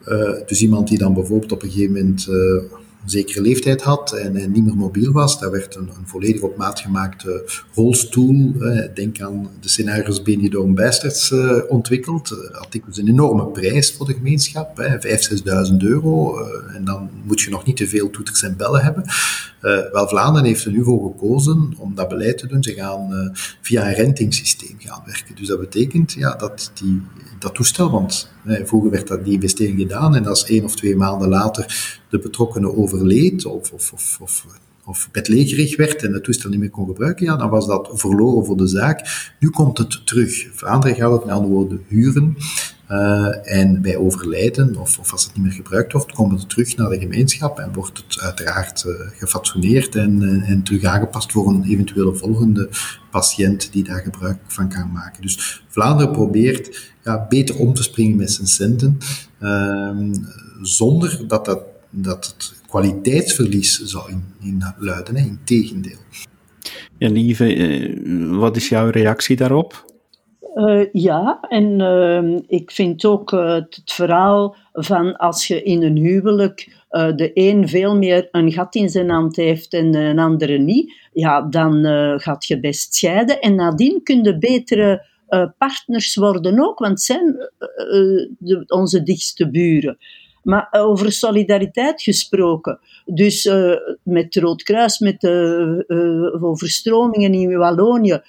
Uh, 0.09 0.31
dus 0.45 0.61
iemand 0.61 0.87
die 0.87 0.97
dan 0.97 1.13
bijvoorbeeld 1.13 1.51
op 1.51 1.63
een 1.63 1.69
gegeven 1.69 1.93
moment 1.93 2.27
uh, 2.29 2.61
zekere 3.05 3.41
leeftijd 3.41 3.81
had 3.81 4.11
en, 4.11 4.51
niet 4.51 4.65
meer 4.65 4.75
mobiel 4.75 5.11
was. 5.11 5.39
Daar 5.39 5.51
werd 5.51 5.75
een, 5.75 5.87
een 5.87 6.07
volledig 6.07 6.41
op 6.41 6.57
maat 6.57 6.79
gemaakte 6.79 7.43
rolstoel, 7.75 8.53
denk 8.93 9.21
aan 9.21 9.49
de 9.61 9.69
scenario's 9.69 10.21
Benidorm 10.21 10.75
Bastards, 10.75 11.33
ontwikkeld. 11.67 12.29
had 12.51 12.73
ik 12.73 12.85
dus 12.85 12.97
een 12.97 13.07
enorme 13.07 13.45
prijs 13.45 13.91
voor 13.91 14.05
de 14.05 14.13
gemeenschap, 14.13 14.81
5.000, 14.81 15.71
6.000 15.71 15.77
euro. 15.77 16.37
en 16.73 16.85
dan 16.85 17.09
moet 17.23 17.41
je 17.41 17.49
nog 17.49 17.65
niet 17.65 17.77
te 17.77 17.87
veel 17.87 18.09
toeters 18.09 18.43
en 18.43 18.57
bellen 18.57 18.83
hebben. 18.83 19.03
Wel, 19.91 20.07
Vlaanderen 20.07 20.47
heeft 20.47 20.65
er 20.65 20.71
nu 20.71 20.83
voor 20.83 21.11
gekozen 21.11 21.73
om 21.77 21.95
dat 21.95 22.07
beleid 22.07 22.37
te 22.37 22.47
doen. 22.47 22.63
Ze 22.63 22.73
gaan 22.73 23.31
via 23.61 23.87
een 23.87 23.93
rentingssysteem 23.93 24.75
gaan 24.79 25.01
werken. 25.05 25.35
Dus 25.35 25.47
dat 25.47 25.59
betekent 25.59 26.11
ja, 26.11 26.35
dat 26.35 26.71
die, 26.73 27.01
dat 27.39 27.55
toestel, 27.55 27.91
want 27.91 28.31
vroeger 28.45 28.91
werd 28.91 29.07
dat, 29.07 29.25
die 29.25 29.33
investering 29.33 29.79
gedaan 29.79 30.15
en 30.15 30.25
als 30.25 30.45
één 30.45 30.63
of 30.63 30.75
twee 30.75 30.95
maanden 30.95 31.29
later 31.29 31.99
de 32.09 32.19
betrokkenen 32.19 32.77
overleed 32.77 33.45
of, 33.45 33.71
of, 33.71 33.91
of, 33.93 34.17
of 34.21 34.45
of 34.89 35.09
bedlegerig 35.11 35.77
werd 35.77 36.03
en 36.03 36.13
het 36.13 36.23
toestel 36.23 36.49
niet 36.49 36.59
meer 36.59 36.69
kon 36.69 36.87
gebruiken, 36.87 37.25
ja, 37.25 37.35
dan 37.35 37.49
was 37.49 37.67
dat 37.67 37.89
verloren 37.93 38.45
voor 38.45 38.57
de 38.57 38.67
zaak. 38.67 39.31
Nu 39.39 39.49
komt 39.49 39.77
het 39.77 40.07
terug. 40.07 40.47
Vlaanderen 40.53 40.95
gaat 40.95 41.11
het 41.11 41.25
met 41.25 41.35
andere 41.35 41.53
woorden 41.53 41.83
huren. 41.87 42.37
Uh, 42.91 43.57
en 43.57 43.81
bij 43.81 43.97
overlijden, 43.97 44.75
of, 44.75 44.99
of, 44.99 45.11
als 45.11 45.23
het 45.23 45.35
niet 45.35 45.43
meer 45.43 45.53
gebruikt 45.53 45.91
wordt, 45.91 46.11
komt 46.11 46.39
het 46.39 46.49
terug 46.49 46.75
naar 46.75 46.89
de 46.89 46.99
gemeenschap 46.99 47.59
en 47.59 47.73
wordt 47.73 48.03
het 48.07 48.21
uiteraard 48.21 48.83
uh, 48.87 48.93
gefatsoeneerd 49.17 49.95
en, 49.95 50.21
uh, 50.21 50.49
en 50.49 50.63
terug 50.63 50.83
aangepast 50.83 51.31
voor 51.31 51.47
een 51.47 51.63
eventuele 51.63 52.15
volgende 52.15 52.69
patiënt 53.11 53.71
die 53.71 53.83
daar 53.83 53.99
gebruik 53.99 54.37
van 54.47 54.69
kan 54.69 54.91
maken. 54.91 55.21
Dus 55.21 55.63
Vlaanderen 55.67 56.13
probeert 56.13 56.91
ja, 57.03 57.25
beter 57.29 57.57
om 57.57 57.73
te 57.73 57.83
springen 57.83 58.17
met 58.17 58.31
zijn 58.31 58.47
centen, 58.47 58.97
ehm, 59.39 60.13
zonder 60.61 61.27
dat, 61.27 61.45
dat, 61.45 61.63
dat 61.89 62.25
het 62.25 62.53
kwaliteitsverlies 62.67 63.79
zou 63.83 64.13
inluiden, 64.39 65.15
in, 65.15 65.25
in 65.25 65.39
tegendeel. 65.43 65.99
Ja, 66.97 67.09
lieve, 67.09 68.29
wat 68.29 68.55
is 68.55 68.69
jouw 68.69 68.89
reactie 68.89 69.35
daarop? 69.35 69.88
Uh, 70.55 70.85
ja, 70.91 71.39
en 71.41 71.79
uh, 71.79 72.39
ik 72.47 72.71
vind 72.71 73.05
ook 73.05 73.31
uh, 73.31 73.53
het 73.53 73.81
verhaal 73.85 74.55
van 74.73 75.17
als 75.17 75.47
je 75.47 75.63
in 75.63 75.83
een 75.83 75.97
huwelijk 75.97 76.77
de 76.89 77.31
een 77.33 77.67
veel 77.67 77.97
meer 77.97 78.27
een 78.31 78.51
gat 78.51 78.75
in 78.75 78.89
zijn 78.89 79.09
hand 79.09 79.35
heeft 79.35 79.73
en 79.73 79.91
de 79.91 80.13
andere 80.15 80.57
niet, 80.57 80.93
ja, 81.13 81.41
dan 81.41 81.83
gaat 82.19 82.45
je 82.45 82.59
best 82.59 82.95
scheiden. 82.95 83.41
En 83.41 83.55
nadien 83.55 84.03
kun 84.03 84.23
je 84.23 84.37
betere 84.37 85.05
partners 85.57 86.15
worden 86.15 86.59
ook, 86.59 86.79
want 86.79 86.91
het 86.91 87.01
zijn 87.01 87.35
de, 88.39 88.63
onze 88.67 89.03
dichtste 89.03 89.49
buren. 89.49 89.97
Maar 90.43 90.67
over 90.71 91.11
solidariteit 91.11 92.01
gesproken, 92.01 92.79
dus 93.05 93.45
met 94.03 94.23
het 94.23 94.35
Rood 94.35 94.63
Kruis, 94.63 94.99
met 94.99 95.21
de 95.21 96.37
overstromingen 96.41 97.33
in 97.33 97.57
Wallonië, 97.57 98.21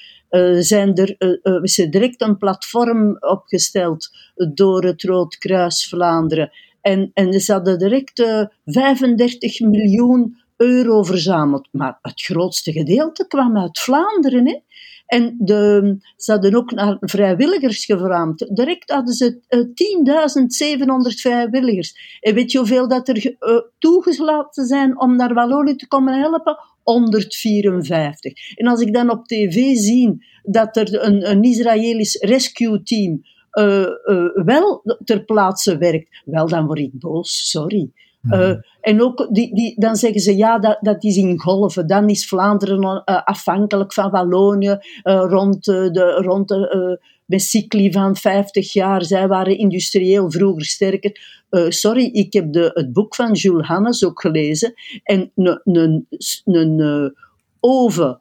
zijn 0.58 0.94
er, 0.94 1.14
uh, 1.18 1.62
is 1.62 1.78
er 1.78 1.90
direct 1.90 2.20
een 2.20 2.36
platform 2.36 3.16
opgesteld 3.20 4.08
door 4.54 4.84
het 4.84 5.02
Rood 5.02 5.38
Kruis 5.38 5.88
Vlaanderen. 5.88 6.50
En, 6.80 7.10
en 7.14 7.40
ze 7.40 7.52
hadden 7.52 7.78
direct 7.78 8.48
35 8.64 9.60
miljoen 9.60 10.36
euro 10.56 11.02
verzameld. 11.02 11.68
Maar 11.72 11.98
het 12.02 12.22
grootste 12.22 12.72
gedeelte 12.72 13.26
kwam 13.26 13.58
uit 13.58 13.78
Vlaanderen. 13.78 14.46
Hè? 14.46 14.58
En 15.06 15.36
de, 15.38 15.96
ze 16.16 16.32
hadden 16.32 16.54
ook 16.54 16.70
naar 16.70 16.96
vrijwilligers 17.00 17.84
gevraagd. 17.84 18.56
Direct 18.56 18.90
hadden 18.90 19.14
ze 19.14 19.40
uh, 19.48 21.12
10.700 21.12 21.20
vrijwilligers. 21.20 22.18
En 22.20 22.34
weet 22.34 22.52
je 22.52 22.58
hoeveel 22.58 22.88
dat 22.88 23.08
er 23.08 23.26
uh, 23.26 23.60
toegelaten 23.78 24.66
zijn 24.66 25.00
om 25.00 25.16
naar 25.16 25.34
Wallonië 25.34 25.76
te 25.76 25.88
komen 25.88 26.20
helpen? 26.20 26.58
154. 26.82 28.56
En 28.56 28.66
als 28.66 28.80
ik 28.80 28.94
dan 28.94 29.10
op 29.10 29.26
tv 29.26 29.74
zie 29.74 30.24
dat 30.42 30.76
er 30.76 31.04
een, 31.04 31.30
een 31.30 31.42
Israëlisch 31.42 32.14
rescue 32.20 32.82
team 32.82 33.22
uh, 33.52 33.86
uh, 34.04 34.44
wel 34.44 34.82
ter 35.04 35.24
plaatse 35.24 35.78
werkt, 35.78 36.22
wel 36.24 36.48
dan 36.48 36.66
word 36.66 36.78
ik 36.78 36.98
boos, 36.98 37.50
sorry. 37.50 37.90
Uh, 38.22 38.54
en 38.80 39.02
ook, 39.02 39.28
die, 39.30 39.54
die, 39.54 39.80
dan 39.80 39.96
zeggen 39.96 40.20
ze, 40.20 40.36
ja, 40.36 40.58
dat, 40.58 40.78
dat 40.80 41.04
is 41.04 41.16
in 41.16 41.40
golven. 41.40 41.86
Dan 41.86 42.08
is 42.08 42.28
Vlaanderen 42.28 43.04
afhankelijk 43.04 43.92
van 43.92 44.10
Wallonië 44.10 44.78
rond 45.02 45.64
de, 45.64 46.18
rond 46.22 46.48
de 46.48 47.00
met 47.30 47.42
cycli 47.42 47.92
van 47.92 48.16
50 48.16 48.72
jaar. 48.72 49.04
Zij 49.04 49.28
waren 49.28 49.58
industrieel 49.58 50.30
vroeger 50.30 50.64
sterker. 50.64 51.40
sorry, 51.68 52.04
ik 52.04 52.32
heb 52.32 52.52
de, 52.52 52.70
het 52.74 52.92
boek 52.92 53.14
van 53.14 53.32
Jules 53.32 53.66
Hannes 53.66 54.04
ook 54.04 54.20
gelezen. 54.20 54.74
En 55.02 55.30
een, 55.34 56.06
een, 56.44 57.14
oven, 57.60 58.20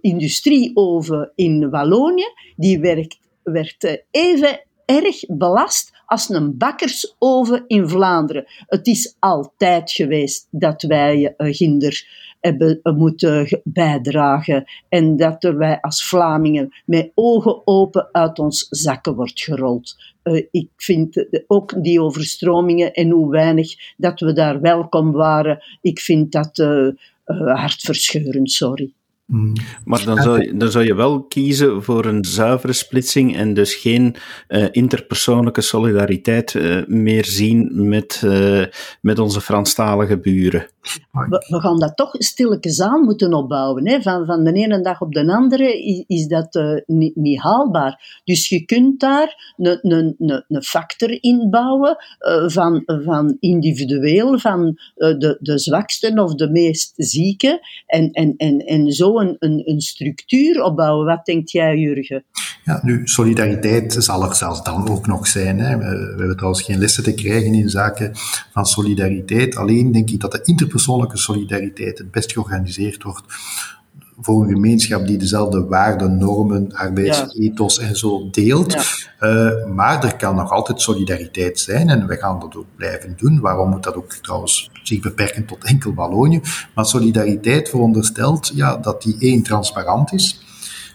industrieoven 0.00 1.32
in 1.34 1.70
Wallonië, 1.70 2.28
die 2.56 2.80
werd 3.42 4.04
even 4.10 4.60
erg 4.84 5.26
belast 5.26 5.93
als 6.06 6.28
een 6.28 6.56
bakkersoven 6.58 7.64
in 7.66 7.88
Vlaanderen. 7.88 8.44
Het 8.66 8.86
is 8.86 9.16
altijd 9.18 9.90
geweest 9.90 10.48
dat 10.50 10.82
wij 10.82 11.34
uh, 11.36 11.54
ginder 11.54 12.06
hebben 12.40 12.80
uh, 12.82 12.94
moeten 12.94 13.60
bijdragen 13.64 14.64
en 14.88 15.16
dat 15.16 15.44
er 15.44 15.56
wij 15.56 15.80
als 15.80 16.08
Vlamingen 16.08 16.74
met 16.86 17.10
ogen 17.14 17.66
open 17.66 18.08
uit 18.12 18.38
ons 18.38 18.66
zakken 18.70 19.14
wordt 19.14 19.42
gerold. 19.42 19.96
Uh, 20.24 20.46
ik 20.50 20.68
vind 20.76 21.26
ook 21.46 21.82
die 21.82 22.00
overstromingen 22.00 22.92
en 22.92 23.10
hoe 23.10 23.30
weinig 23.30 23.74
dat 23.96 24.20
we 24.20 24.32
daar 24.32 24.60
welkom 24.60 25.12
waren, 25.12 25.64
ik 25.80 26.00
vind 26.00 26.32
dat 26.32 26.56
hartverscheurend, 27.24 28.50
sorry. 28.50 28.92
Mm. 29.26 29.52
Maar 29.84 30.04
dan 30.04 30.16
zou, 30.16 30.42
je, 30.42 30.56
dan 30.56 30.70
zou 30.70 30.84
je 30.84 30.94
wel 30.94 31.22
kiezen 31.22 31.82
voor 31.82 32.04
een 32.04 32.24
zuivere 32.24 32.72
splitsing 32.72 33.36
en 33.36 33.54
dus 33.54 33.74
geen 33.74 34.16
uh, 34.48 34.66
interpersoonlijke 34.70 35.60
solidariteit 35.60 36.54
uh, 36.54 36.86
meer 36.86 37.24
zien 37.24 37.88
met, 37.88 38.22
uh, 38.24 38.64
met 39.00 39.18
onze 39.18 39.40
Franstalige 39.40 40.18
buren. 40.18 40.68
We, 41.10 41.46
we, 41.48 41.60
gaan 41.60 41.78
dat 41.78 41.96
toch 41.96 42.10
stilletjes 42.18 42.80
aan 42.80 43.04
moeten 43.04 43.32
opbouwen. 43.32 43.88
Hè? 43.88 44.02
Van, 44.02 44.26
van 44.26 44.44
de 44.44 44.52
ene 44.52 44.80
dag 44.80 45.00
op 45.00 45.12
de 45.12 45.32
andere 45.32 45.84
is, 45.84 46.04
is 46.06 46.26
dat 46.26 46.82
niet, 46.86 47.16
niet, 47.16 47.40
haalbaar. 47.40 48.20
Dus 48.24 48.48
je 48.48 48.64
kunt 48.64 49.00
daar 49.00 49.54
een, 49.56 49.78
een, 49.82 50.14
een, 50.18 50.44
een 50.48 50.62
factor 50.62 51.22
inbouwen 51.22 51.96
van, 52.46 52.82
van 52.86 53.36
individueel, 53.40 54.38
van 54.38 54.78
de, 54.94 55.38
de 55.40 55.58
zwaksten 55.58 56.18
of 56.18 56.34
de 56.34 56.50
meest 56.50 56.92
zieken 56.96 57.60
en, 57.86 58.10
en, 58.10 58.34
en, 58.36 58.58
en 58.58 58.92
zo 58.92 59.13
een, 59.20 59.36
een, 59.38 59.80
structuur 59.80 60.62
opbouwen. 60.62 61.06
Wat 61.06 61.24
denkt 61.24 61.50
jij, 61.50 61.76
Jurgen? 61.76 62.24
Ja, 62.64 62.80
nu, 62.82 63.00
solidariteit 63.04 63.96
zal 63.98 64.24
er 64.28 64.34
zelfs 64.34 64.62
dan 64.62 64.88
ook 64.88 65.06
nog 65.06 65.26
zijn. 65.26 65.58
Hè. 65.58 65.76
We, 65.76 65.84
we 65.84 66.14
hebben 66.16 66.36
trouwens 66.36 66.62
geen 66.62 66.78
lessen 66.78 67.02
te 67.02 67.14
krijgen 67.14 67.54
in 67.54 67.68
zaken 67.68 68.10
van 68.52 68.66
solidariteit. 68.66 69.56
Alleen 69.56 69.92
denk 69.92 70.10
ik 70.10 70.20
dat 70.20 70.32
de 70.32 70.40
interpersoonlijke 70.42 71.18
solidariteit 71.18 71.98
het 71.98 72.10
best 72.10 72.32
georganiseerd 72.32 73.02
wordt 73.02 73.24
voor 74.20 74.42
een 74.42 74.48
gemeenschap 74.48 75.06
die 75.06 75.16
dezelfde 75.16 75.64
waarden, 75.64 76.18
normen, 76.18 76.72
arbeidsethos 76.72 77.78
en 77.78 77.96
zo 77.96 78.28
deelt. 78.30 78.76
Uh, 79.20 79.50
maar 79.74 80.04
er 80.04 80.16
kan 80.16 80.36
nog 80.36 80.50
altijd 80.50 80.80
solidariteit 80.80 81.60
zijn 81.60 81.88
en 81.88 82.06
we 82.06 82.16
gaan 82.16 82.40
dat 82.40 82.56
ook 82.56 82.66
blijven 82.76 83.14
doen. 83.16 83.40
Waarom 83.40 83.70
moet 83.70 83.82
dat 83.82 83.94
ook 83.94 84.12
trouwens 84.12 84.70
zich 84.82 85.00
beperken 85.00 85.46
tot 85.46 85.64
enkel 85.64 85.94
Wallonië? 85.94 86.40
Maar 86.74 86.86
solidariteit 86.86 87.68
veronderstelt 87.68 88.52
ja, 88.54 88.76
dat 88.76 89.02
die 89.02 89.16
één 89.18 89.42
transparant 89.42 90.12
is. 90.12 90.43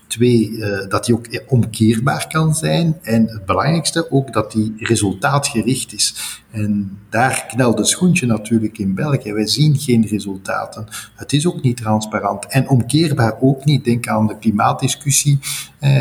Twee, 0.09 0.49
uh, 0.49 0.89
dat 0.89 1.05
die 1.05 1.15
ook 1.15 1.43
omkeerbaar 1.47 2.27
kan 2.27 2.55
zijn. 2.55 2.97
En 3.01 3.27
het 3.27 3.45
belangrijkste 3.45 4.11
ook 4.11 4.33
dat 4.33 4.51
die 4.51 4.73
resultaatgericht 4.77 5.93
is. 5.93 6.39
En 6.51 6.97
daar 7.09 7.45
knelt 7.47 7.77
het 7.77 7.87
schoentje 7.87 8.25
natuurlijk 8.25 8.77
in 8.77 8.95
België. 8.95 9.33
Wij 9.33 9.47
zien 9.47 9.77
geen 9.77 10.07
resultaten. 10.07 10.87
Het 11.15 11.33
is 11.33 11.47
ook 11.47 11.61
niet 11.61 11.77
transparant 11.77 12.45
en 12.45 12.69
omkeerbaar 12.69 13.37
ook 13.39 13.65
niet. 13.65 13.83
Denk 13.83 14.07
aan 14.07 14.27
de 14.27 14.37
klimaatdiscussie. 14.37 15.39
Eh, 15.79 15.91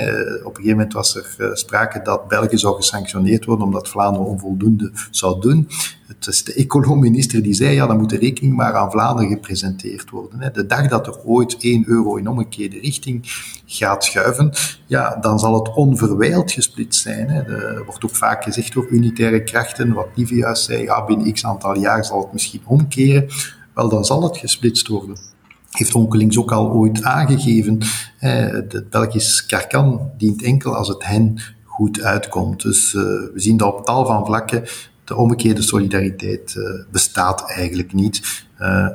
op 0.45 0.57
een 0.57 0.63
gegeven 0.63 0.71
moment 0.71 0.93
was 0.93 1.17
er 1.17 1.37
uh, 1.39 1.55
sprake 1.55 2.03
dat 2.03 2.29
België 2.29 2.59
zou 2.59 2.77
gesanctioneerd 2.77 3.45
worden 3.45 3.67
omdat 3.67 3.89
Vlaanderen 3.89 4.29
onvoldoende 4.29 4.93
zou 5.11 5.41
doen. 5.41 5.69
Het 6.09 6.27
is 6.27 6.45
de 6.45 6.55
ecoloog-minister 6.55 7.43
die 7.43 7.55
zei, 7.55 7.75
ja, 7.75 7.87
dan 7.87 7.97
moet 7.97 8.11
de 8.11 8.19
rekening 8.19 8.57
maar 8.57 8.75
aan 8.75 8.91
Vlaanderen 8.91 9.31
gepresenteerd 9.31 10.11
worden. 10.11 10.53
De 10.53 10.67
dag 10.67 10.89
dat 10.89 11.07
er 11.07 11.19
ooit 11.25 11.57
1 11.61 11.85
euro 11.87 12.17
in 12.17 12.29
omgekeerde 12.29 12.81
richting 12.81 13.21
gaat 13.67 14.05
schuiven, 14.05 14.53
ja, 14.87 15.17
dan 15.21 15.39
zal 15.39 15.55
het 15.55 15.75
onverwijld 15.75 16.53
gesplitst 16.53 17.03
zijn. 17.03 17.29
Er 17.29 17.85
wordt 17.85 18.05
ook 18.05 18.17
vaak 18.17 18.45
gezegd 18.45 18.73
door 18.73 18.89
unitaire 18.89 19.45
krachten, 19.45 19.93
wat 19.93 20.09
Lieve 20.15 20.51
zei, 20.53 20.83
ja, 20.83 21.05
binnen 21.05 21.33
x 21.33 21.45
aantal 21.45 21.79
jaar 21.79 22.05
zal 22.05 22.21
het 22.21 22.33
misschien 22.33 22.63
omkeren. 22.65 23.29
Wel, 23.75 23.89
dan 23.89 24.05
zal 24.05 24.23
het 24.23 24.37
gesplitst 24.37 24.89
worden 24.89 25.17
heeft 25.71 25.95
Onkelings 25.95 26.39
ook 26.39 26.53
al 26.53 26.71
ooit 26.71 27.03
aangegeven. 27.03 27.79
Het 28.19 28.91
Belgisch 28.91 29.47
karkan 29.47 30.11
dient 30.17 30.43
enkel 30.43 30.75
als 30.75 30.89
het 30.89 31.05
hen 31.05 31.39
goed 31.65 32.03
uitkomt. 32.03 32.63
Dus 32.63 32.93
uh, 32.93 33.03
we 33.03 33.33
zien 33.35 33.57
dat 33.57 33.75
op 33.75 33.85
tal 33.85 34.07
van 34.07 34.27
vlakken 34.27 34.65
de 35.09 35.17
omgekeerde 35.17 35.63
solidariteit 35.63 36.57
bestaat 36.91 37.51
eigenlijk 37.51 37.93
niet. 37.93 38.47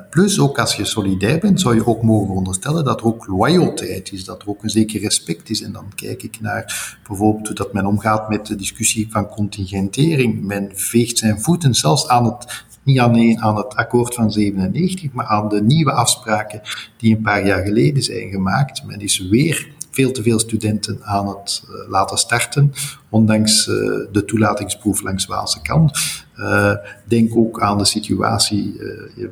plus, 0.09 0.39
ook 0.39 0.59
als 0.59 0.75
je 0.75 0.85
solidair 0.85 1.39
bent, 1.39 1.61
zou 1.61 1.75
je 1.75 1.87
ook 1.87 2.03
mogen 2.03 2.27
veronderstellen 2.27 2.83
dat 2.83 2.99
er 2.99 3.05
ook 3.05 3.27
loyaliteit 3.27 4.11
is, 4.11 4.25
dat 4.25 4.41
er 4.41 4.49
ook 4.49 4.63
een 4.63 4.69
zeker 4.69 5.01
respect 5.01 5.49
is. 5.49 5.61
En 5.63 5.71
dan 5.71 5.91
kijk 5.95 6.23
ik 6.23 6.37
naar 6.41 6.97
bijvoorbeeld 7.07 7.47
hoe 7.47 7.55
dat 7.55 7.73
men 7.73 7.85
omgaat 7.85 8.29
met 8.29 8.45
de 8.45 8.55
discussie 8.55 9.07
van 9.09 9.27
contingentering. 9.27 10.43
Men 10.43 10.71
veegt 10.73 11.17
zijn 11.17 11.41
voeten 11.41 11.73
zelfs 11.73 12.07
aan 12.07 12.25
het 12.25 12.65
niet 12.83 12.99
alleen 12.99 13.41
aan 13.41 13.57
het 13.57 13.75
akkoord 13.75 14.15
van 14.15 14.31
97, 14.31 15.11
maar 15.11 15.25
aan 15.25 15.49
de 15.49 15.61
nieuwe 15.61 15.91
afspraken 15.91 16.61
die 16.97 17.15
een 17.15 17.21
paar 17.21 17.45
jaar 17.45 17.63
geleden 17.63 18.03
zijn 18.03 18.29
gemaakt. 18.29 18.83
Men 18.83 18.99
is 18.99 19.27
weer 19.29 19.67
veel 19.91 20.11
te 20.11 20.23
veel 20.23 20.39
studenten 20.39 21.03
aan 21.03 21.27
het 21.27 21.63
uh, 21.69 21.89
laten 21.89 22.17
starten, 22.17 22.73
ondanks 23.13 23.67
uh, 23.67 23.75
de 24.11 24.25
toelatingsproef 24.25 25.01
langs 25.01 25.25
Waalse 25.25 25.61
kant. 25.61 25.99
Uh, 26.37 26.73
denk 27.05 27.35
ook 27.35 27.61
aan 27.61 27.77
de 27.77 27.85
situatie 27.85 28.79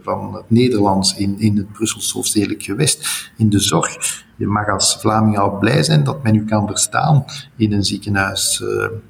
van 0.02 0.34
het 0.34 0.44
Nederlands 0.48 1.16
in, 1.16 1.40
in 1.40 1.58
het 1.58 1.72
Brussels 1.72 2.12
hoofdstedelijk 2.12 2.64
gewest, 2.64 3.30
in 3.38 3.50
de 3.50 3.60
zorg. 3.60 4.24
Je 4.36 4.48
mag 4.48 4.70
als 4.70 4.98
Vlaming 5.00 5.38
al 5.38 5.58
blij 5.58 5.84
zijn 5.84 6.04
dat 6.04 6.24
men 6.24 6.36
u 6.36 6.46
kan 6.46 6.68
verstaan 6.68 7.26
in 7.58 7.74
een 7.74 7.84
ziekenhuis. 7.84 8.64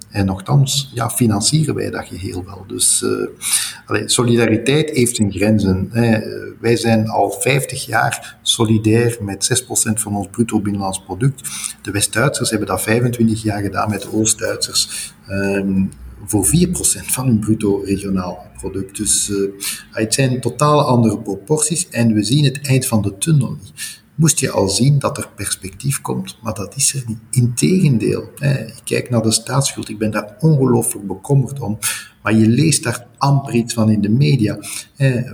en 0.10 0.25
nogthans, 0.25 0.91
ja, 0.93 1.10
financieren 1.10 1.75
wij 1.75 1.89
dat 1.89 2.05
geheel 2.05 2.43
wel. 2.45 2.63
Dus 2.67 3.05
solidariteit 4.05 4.89
heeft 4.89 5.15
zijn 5.15 5.31
grenzen. 5.31 5.89
Hè. 5.91 6.19
Wij 6.62 6.75
zijn 6.75 7.10
al 7.10 7.31
50 7.31 7.86
jaar 7.86 8.38
solidair 8.41 9.17
met 9.21 9.63
6% 9.63 9.93
van 9.93 10.15
ons 10.15 10.27
bruto 10.31 10.60
binnenlands 10.60 11.03
product. 11.03 11.49
De 11.81 11.91
West-Duitsers 11.91 12.49
hebben 12.49 12.67
dat 12.67 12.81
25 12.81 13.43
jaar 13.43 13.62
gedaan 13.62 13.89
met 13.89 14.01
de 14.01 14.13
Oost-Duitsers. 14.13 14.61
Um, 15.30 15.91
voor 16.26 16.45
4% 16.45 16.50
van 17.06 17.28
hun 17.28 17.39
bruto 17.39 17.82
regionaal 17.86 18.45
product. 18.58 18.97
Dus 18.97 19.30
uh, 19.30 19.50
het 19.91 20.13
zijn 20.13 20.41
totaal 20.41 20.82
andere 20.82 21.19
proporties 21.19 21.89
en 21.89 22.13
we 22.13 22.24
zien 22.24 22.43
het 22.43 22.67
eind 22.67 22.86
van 22.86 23.02
de 23.02 23.17
tunnel 23.17 23.58
niet 23.62 24.02
moest 24.21 24.39
je 24.39 24.52
al 24.52 24.69
zien 24.69 25.00
dat 25.00 25.17
er 25.17 25.30
perspectief 25.36 26.02
komt, 26.02 26.38
maar 26.41 26.54
dat 26.54 26.76
is 26.76 26.93
er 26.93 27.04
niet. 27.08 27.17
Integendeel, 27.30 28.30
ik 28.39 28.82
kijk 28.84 29.10
naar 29.10 29.21
de 29.21 29.32
staatsschuld, 29.32 29.89
ik 29.89 29.97
ben 29.97 30.12
daar 30.12 30.36
ongelooflijk 30.39 31.08
bekommerd 31.08 31.60
om, 31.60 31.78
maar 32.21 32.36
je 32.36 32.47
leest 32.47 32.84
daar 32.84 33.07
amper 33.17 33.53
iets 33.53 33.73
van 33.73 33.91
in 33.91 34.01
de 34.01 34.10
media. 34.10 34.57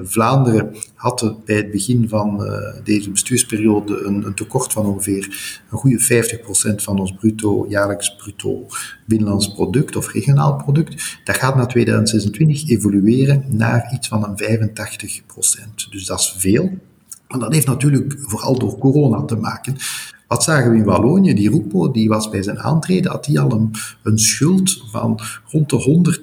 Vlaanderen 0.03 0.75
had 0.93 1.35
bij 1.45 1.55
het 1.55 1.71
begin 1.71 2.09
van 2.09 2.43
uh, 2.43 2.51
deze 2.83 3.09
bestuursperiode 3.09 4.01
een, 4.03 4.25
een, 4.25 4.33
tekort 4.33 4.73
van 4.73 4.85
ongeveer 4.85 5.25
een 5.71 5.77
goede 5.77 6.25
50% 6.71 6.75
van 6.75 6.99
ons 6.99 7.13
bruto, 7.13 7.65
jaarlijks 7.69 8.15
bruto 8.15 8.65
binnenlands 9.05 9.53
product 9.53 9.95
of 9.95 10.11
regionaal 10.11 10.55
product. 10.55 11.19
Dat 11.23 11.35
gaat 11.35 11.55
naar 11.55 11.67
2026 11.67 12.69
evolueren 12.69 13.43
naar 13.47 13.91
iets 13.93 14.07
van 14.07 14.23
een 14.23 14.69
85%. 14.69 15.89
Dus 15.89 16.05
dat 16.05 16.19
is 16.19 16.35
veel. 16.37 16.77
En 17.27 17.39
dat 17.39 17.53
heeft 17.53 17.67
natuurlijk 17.67 18.15
vooral 18.19 18.59
door 18.59 18.77
corona 18.77 19.25
te 19.25 19.35
maken. 19.35 19.75
Wat 20.27 20.43
zagen 20.43 20.71
we 20.71 20.77
in 20.77 20.83
Wallonië? 20.83 21.33
Die 21.33 21.49
Rupo, 21.49 21.91
die 21.91 22.09
was 22.09 22.29
bij 22.29 22.43
zijn 22.43 22.59
aantreden, 22.59 23.11
had 23.11 23.25
die 23.25 23.39
al 23.39 23.69
een, 24.03 24.17
schuld 24.17 24.81
van 24.91 25.19
rond 25.45 25.69
de 25.69 26.13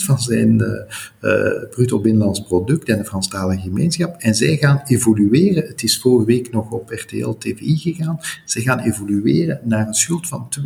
130% 0.00 0.04
van 0.04 0.20
zijn 0.20 0.60
uh, 0.60 1.68
bruto 1.70 2.00
binnenlands 2.00 2.42
product 2.42 2.88
en 2.88 2.98
de 2.98 3.04
Franstalige 3.04 3.60
gemeenschap. 3.60 4.16
En 4.18 4.34
zij 4.34 4.56
gaan 4.56 4.80
evolueren. 4.86 5.66
Het 5.66 5.82
is 5.82 6.00
vorige 6.00 6.26
week 6.26 6.52
nog 6.52 6.70
op 6.70 6.90
RTL 6.90 7.30
TVI 7.38 7.76
gegaan. 7.76 8.20
Ze 8.44 8.60
gaan 8.60 8.78
evolueren 8.78 9.60
naar 9.64 9.86
een 9.86 9.94
schuld 9.94 10.28
van 10.28 10.48
260% 10.60 10.62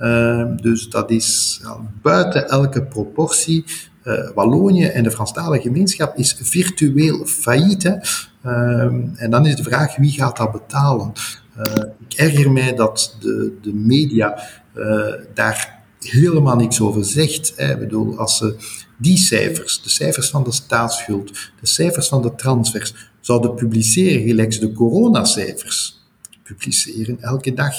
uh, 0.00 0.46
dus 0.56 0.88
dat 0.88 1.10
is 1.10 1.60
buiten 2.02 2.48
elke 2.48 2.82
proportie 2.82 3.64
uh, 4.04 4.30
Wallonië 4.34 4.84
en 4.84 5.02
de 5.02 5.10
Franstalige 5.10 5.62
gemeenschap 5.62 6.16
is 6.16 6.36
virtueel 6.40 7.26
failliet. 7.26 7.98
Uh, 8.46 8.82
en 9.14 9.30
dan 9.30 9.46
is 9.46 9.56
de 9.56 9.62
vraag, 9.62 9.96
wie 9.96 10.10
gaat 10.10 10.36
dat 10.36 10.52
betalen? 10.52 11.12
Uh, 11.58 11.84
ik 12.08 12.14
erger 12.14 12.52
mij 12.52 12.74
dat 12.74 13.16
de, 13.20 13.58
de 13.62 13.74
media 13.74 14.42
uh, 14.74 15.14
daar 15.34 15.82
helemaal 16.00 16.56
niks 16.56 16.80
over 16.80 17.04
zegt. 17.04 17.52
Ik 17.56 17.78
bedoel, 17.78 18.18
als 18.18 18.36
ze 18.36 18.56
die 18.96 19.16
cijfers, 19.16 19.82
de 19.82 19.90
cijfers 19.90 20.30
van 20.30 20.44
de 20.44 20.52
staatsschuld, 20.52 21.26
de 21.60 21.66
cijfers 21.66 22.08
van 22.08 22.22
de 22.22 22.34
transfers, 22.34 22.94
zouden 23.20 23.54
publiceren, 23.54 24.26
gelijk 24.26 24.60
de 24.60 24.72
coronacijfers 24.72 26.00
publiceren 26.42 27.22
elke 27.22 27.54
dag, 27.54 27.74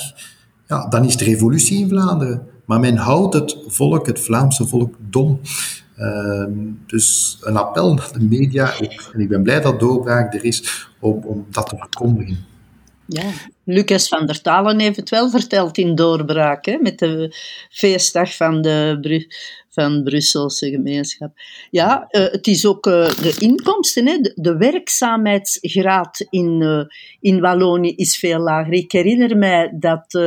ja, 0.67 0.87
dan 0.87 1.05
is 1.05 1.15
er 1.15 1.23
revolutie 1.23 1.79
in 1.79 1.89
Vlaanderen. 1.89 2.47
Maar 2.65 2.79
men 2.79 2.95
houdt 2.95 3.33
het 3.33 3.57
volk, 3.67 4.07
het 4.07 4.19
Vlaamse 4.19 4.67
volk, 4.67 4.95
dom. 5.09 5.39
Ehm, 6.01 6.51
dus 6.87 7.37
een 7.41 7.57
appel 7.57 7.93
naar 7.93 8.09
de 8.13 8.23
media, 8.23 8.73
en 9.13 9.19
ik 9.19 9.29
ben 9.29 9.43
blij 9.43 9.61
dat 9.61 9.79
doorbraak 9.79 10.33
er 10.33 10.43
is, 10.43 10.87
om, 10.99 11.23
om 11.23 11.45
dat 11.49 11.69
te 11.69 11.75
verkondigen. 11.77 12.45
Ja, 13.05 13.31
Lucas 13.63 14.07
van 14.07 14.25
der 14.25 14.41
Talen 14.41 14.79
heeft 14.79 14.95
het 14.95 15.09
wel 15.09 15.29
verteld 15.29 15.77
in 15.77 15.95
Doorbraak, 15.95 16.65
hè, 16.65 16.77
met 16.77 16.99
de 16.99 17.35
feestdag 17.69 18.35
van 18.35 18.61
de, 18.61 19.27
van 19.69 20.03
Brusselse 20.03 20.69
gemeenschap. 20.69 21.31
Ja, 21.71 22.07
uh, 22.11 22.31
het 22.31 22.47
is 22.47 22.65
ook 22.65 22.85
uh, 22.85 23.09
de 23.09 23.35
inkomsten, 23.39 24.07
hè, 24.07 24.17
de, 24.17 24.31
de 24.35 24.57
werkzaamheidsgraad 24.57 26.27
in, 26.29 26.61
uh, 26.61 26.83
in 27.19 27.39
Wallonië 27.39 27.95
is 27.95 28.17
veel 28.17 28.39
lager. 28.39 28.73
Ik 28.73 28.91
herinner 28.91 29.37
mij 29.37 29.75
dat 29.79 30.19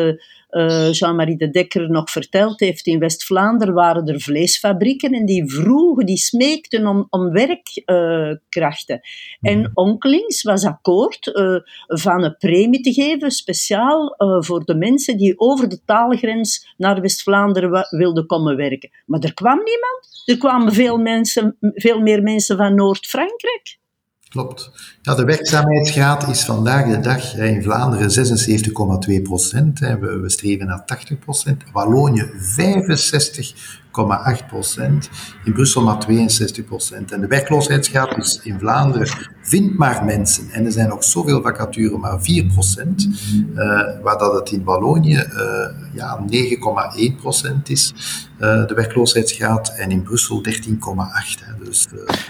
uh, 0.54 0.92
Jean-Marie 0.92 1.36
de 1.36 1.50
Dekker 1.50 1.90
nog 1.90 2.10
verteld 2.10 2.60
heeft, 2.60 2.86
in 2.86 2.98
West-Vlaanderen 2.98 3.74
waren 3.74 4.06
er 4.06 4.20
vleesfabrieken 4.20 5.12
en 5.12 5.26
die 5.26 5.50
vroegen, 5.50 6.06
die 6.06 6.16
smeekten 6.16 6.86
om, 6.86 7.06
om 7.10 7.30
werkkrachten. 7.30 9.00
Uh, 9.40 9.52
en 9.52 9.70
Onkelings 9.74 10.42
was 10.42 10.64
akkoord 10.64 11.26
uh, 11.26 11.56
van 11.86 12.24
een 12.24 12.36
premie 12.36 12.80
te 12.80 12.92
geven, 12.92 13.30
speciaal 13.30 14.14
voor 14.38 14.64
de 14.64 14.74
mensen 14.74 15.16
die 15.16 15.38
over 15.38 15.68
de 15.68 15.84
taalgrens 15.84 16.74
naar 16.76 17.00
West-Vlaanderen 17.00 17.86
wilden 17.90 18.26
komen 18.26 18.56
werken. 18.56 18.90
Maar 19.06 19.20
er 19.20 19.34
kwam 19.34 19.56
niemand. 19.56 20.22
Er 20.24 20.38
kwamen 20.38 20.72
veel, 20.72 20.98
mensen, 20.98 21.56
veel 21.60 22.00
meer 22.00 22.22
mensen 22.22 22.56
van 22.56 22.74
Noord-Frankrijk. 22.74 23.78
Klopt. 24.34 24.70
Ja, 25.02 25.14
de 25.14 25.24
werkzaamheidsgraad 25.24 26.28
is 26.28 26.44
vandaag 26.44 26.86
de 26.86 27.00
dag 27.00 27.36
in 27.36 27.62
Vlaanderen 27.62 28.10
76,2 29.18 29.22
procent. 29.22 29.78
We, 29.78 30.22
streven 30.26 30.66
naar 30.66 30.84
80 30.84 31.18
procent. 31.18 31.62
Wallonië 31.72 32.30
65 32.36 33.52
procent. 33.52 33.83
In 35.44 35.52
Brussel 35.52 35.82
maar 35.82 35.98
62 35.98 36.64
procent. 36.64 37.12
En 37.12 37.20
de 37.20 37.26
werkloosheidsgraad 37.26 38.16
is 38.16 38.40
in 38.42 38.58
Vlaanderen 38.58 39.08
vindt 39.42 39.78
maar 39.78 40.04
mensen. 40.04 40.50
En 40.50 40.64
er 40.64 40.72
zijn 40.72 40.88
nog 40.88 41.04
zoveel 41.04 41.42
vacatures, 41.42 42.00
maar 42.00 42.22
4 42.22 42.44
procent. 42.44 43.08
Uh, 43.54 43.82
waar 44.02 44.18
dat 44.18 44.34
het 44.34 44.50
in 44.50 44.64
Wallonië 44.64 45.24
uh, 45.32 45.66
ja, 45.92 46.24
9,1 46.30 47.16
procent 47.20 47.70
is, 47.70 47.94
uh, 48.40 48.66
de 48.66 48.74
werkloosheidsgraad. 48.74 49.74
En 49.76 49.90
in 49.90 50.02
Brussel 50.02 50.42
13,8. 50.42 51.64
Dus, 51.64 51.86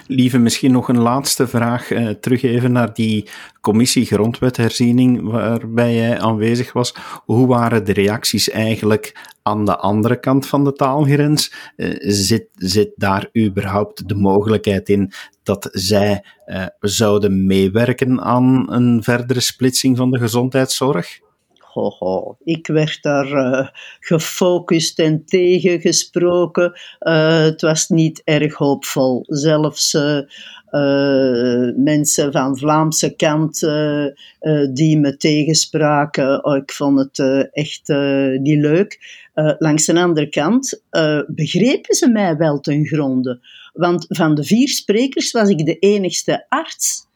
Lieve, 0.06 0.38
misschien 0.38 0.72
nog 0.72 0.88
een 0.88 1.00
laatste 1.00 1.46
vraag. 1.46 1.88
terug 2.20 2.42
even 2.42 2.72
naar 2.72 2.94
die 2.94 3.28
commissie 3.64 4.06
grondwetherziening 4.06 5.30
waarbij 5.30 5.94
jij 5.94 6.20
aanwezig 6.20 6.72
was. 6.72 6.94
Hoe 7.24 7.46
waren 7.46 7.84
de 7.84 7.92
reacties 7.92 8.50
eigenlijk 8.50 9.32
aan 9.42 9.64
de 9.64 9.76
andere 9.76 10.20
kant 10.20 10.46
van 10.46 10.64
de 10.64 10.72
taalgrens? 10.72 11.52
Uh, 11.76 11.94
zit, 11.98 12.48
zit 12.54 12.92
daar 12.96 13.28
überhaupt 13.38 14.08
de 14.08 14.14
mogelijkheid 14.14 14.88
in 14.88 15.12
dat 15.42 15.68
zij 15.72 16.24
uh, 16.46 16.66
zouden 16.80 17.46
meewerken 17.46 18.20
aan 18.20 18.72
een 18.72 19.02
verdere 19.02 19.40
splitsing 19.40 19.96
van 19.96 20.10
de 20.10 20.18
gezondheidszorg? 20.18 21.20
Ho, 21.58 21.90
ho. 21.98 22.36
Ik 22.44 22.66
werd 22.66 23.02
daar 23.02 23.28
uh, 23.28 23.68
gefocust 24.00 24.98
en 24.98 25.24
tegengesproken. 25.24 26.80
Het 26.98 27.60
was 27.60 27.88
niet 27.88 28.22
erg 28.24 28.54
hoopvol. 28.54 29.24
Zelfs 29.28 29.96
mensen 31.76 32.32
van 32.32 32.58
Vlaamse 32.58 33.14
kant 33.16 33.60
die 34.72 34.98
me 34.98 35.16
tegenspraken, 35.16 36.44
oh, 36.44 36.56
ik 36.56 36.72
vond 36.72 36.98
het 36.98 37.48
echt 37.52 37.88
niet 38.38 38.60
leuk. 38.60 39.22
langs 39.58 39.86
de 39.86 40.00
andere 40.00 40.28
kant 40.28 40.82
begrepen 41.26 41.94
ze 41.94 42.08
mij 42.08 42.36
wel 42.36 42.60
ten 42.60 42.86
gronde. 42.86 43.40
Want 43.72 44.06
van 44.08 44.34
de 44.34 44.44
vier 44.44 44.68
sprekers 44.68 45.30
was 45.30 45.48
ik 45.48 45.66
de 45.66 45.78
enigste 45.78 46.46
arts. 46.48 47.06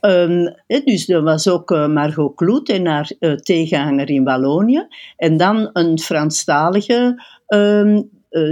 Um, 0.00 0.54
dus 0.66 1.08
er 1.08 1.22
was 1.22 1.48
ook 1.48 1.70
uh, 1.70 1.86
Margot 1.86 2.34
Kloet 2.34 2.68
en 2.68 2.86
haar 2.86 3.12
uh, 3.20 3.32
tegenhanger 3.32 4.10
in 4.10 4.24
Wallonië. 4.24 4.86
En 5.16 5.36
dan 5.36 5.70
een 5.72 5.98
Franstalige, 5.98 7.22
um, 7.48 7.96
uh, 7.96 8.06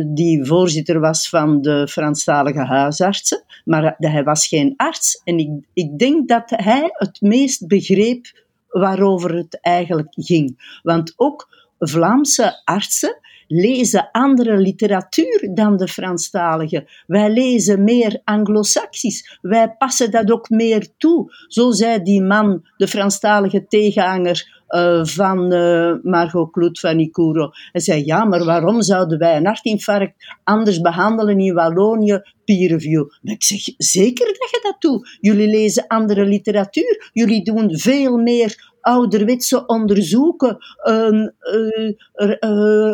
die 0.07 0.44
voorzitter 0.44 1.01
was 1.01 1.29
van 1.29 1.62
de 1.62 1.88
Franstalige 1.88 2.64
huisartsen. 2.64 3.44
Maar 3.64 3.94
hij 3.99 4.25
was 4.25 4.47
geen 4.47 4.75
arts. 4.77 5.20
En 5.25 5.38
ik, 5.38 5.51
ik 5.73 5.99
denk 5.99 6.29
dat 6.29 6.51
hij 6.57 6.90
het 6.92 7.20
meest 7.20 7.66
begreep 7.66 8.42
waarover 8.68 9.35
het 9.35 9.59
eigenlijk 9.61 10.09
ging. 10.11 10.79
Want 10.83 11.12
ook 11.16 11.49
Vlaamse 11.79 12.62
artsen 12.64 13.18
lezen 13.47 14.09
andere 14.12 14.57
literatuur 14.57 15.51
dan 15.55 15.77
de 15.77 15.88
Franstaligen. 15.88 16.87
Wij 17.07 17.31
lezen 17.31 17.85
meer 17.85 18.20
Anglo-Saxisch. 18.25 19.38
Wij 19.42 19.75
passen 19.79 20.11
dat 20.11 20.31
ook 20.31 20.51
meer 20.51 20.88
toe. 20.97 21.33
Zo 21.49 21.70
zei 21.70 22.03
die 22.03 22.23
man, 22.23 22.66
de 22.77 22.88
Franstalige 22.88 23.66
tegenhanger 23.66 24.62
uh, 24.75 25.05
van 25.05 25.53
uh, 25.53 25.95
Margot 26.03 26.51
Kloet 26.51 26.81
van 26.81 26.99
Icuro. 26.99 27.51
Hij 27.73 27.81
zei, 27.81 28.05
ja, 28.05 28.25
maar 28.25 28.45
waarom 28.45 28.83
zouden 28.83 29.19
wij 29.19 29.37
een 29.37 29.47
hartinfarct 29.47 30.15
anders 30.45 30.81
behandelen 30.81 31.39
in 31.39 31.55
Wallonië? 31.55 32.23
Peer 32.45 32.69
review. 32.69 33.09
Maar 33.23 33.35
ik 33.35 33.43
zeg, 33.43 33.61
zeker 33.77 34.27
dat 34.27 34.51
je 34.51 34.61
dat 34.63 34.77
doet. 34.79 35.19
Jullie 35.21 35.49
lezen 35.49 35.87
andere 35.87 36.25
literatuur. 36.25 37.11
Jullie 37.13 37.45
doen 37.45 37.79
veel 37.79 38.17
meer 38.17 38.73
ouderwetse 38.81 39.67
onderzoeken, 39.67 40.59
uh, 40.89 41.27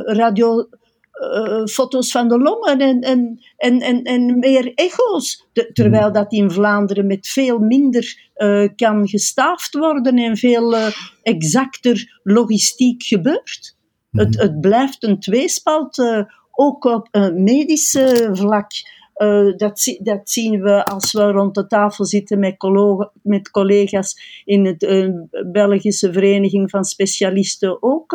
radio, 0.05 0.69
uh, 1.21 1.65
foto's 1.65 2.11
van 2.11 2.29
de 2.29 2.39
longen 2.39 2.79
en, 2.79 3.01
en, 3.01 3.41
en, 3.57 3.81
en, 3.81 4.03
en 4.03 4.39
meer 4.39 4.75
echo's. 4.75 5.47
terwijl 5.73 6.05
hmm. 6.05 6.13
dat 6.13 6.33
in 6.33 6.51
Vlaanderen 6.51 7.07
met 7.07 7.29
veel 7.29 7.59
minder 7.59 8.31
uh, 8.37 8.69
kan 8.77 9.09
gestaafd 9.09 9.75
worden 9.75 10.17
en 10.19 10.37
veel 10.37 10.75
uh, 10.75 10.87
exacter 11.23 12.21
logistiek 12.23 13.03
gebeurt. 13.03 13.77
Hmm. 14.11 14.21
Het, 14.21 14.41
het 14.41 14.61
blijft 14.61 15.03
een 15.03 15.21
tweespalt, 15.21 16.27
ook 16.51 16.85
op 16.85 17.09
medisch 17.35 17.99
vlak. 18.33 18.71
dat, 19.57 19.99
dat, 20.03 20.31
zien 20.31 20.63
we 20.63 20.85
als 20.85 21.13
we 21.13 21.23
rond 21.23 21.55
de 21.55 21.67
tafel 21.67 22.05
zitten 22.05 22.39
met, 22.39 22.57
met 23.23 23.51
collega's 23.51 24.43
in 24.45 24.63
de 24.63 25.29
Belgische 25.53 26.13
Vereniging 26.13 26.71
van 26.71 26.85
Specialisten 26.85 27.83
ook 27.83 28.13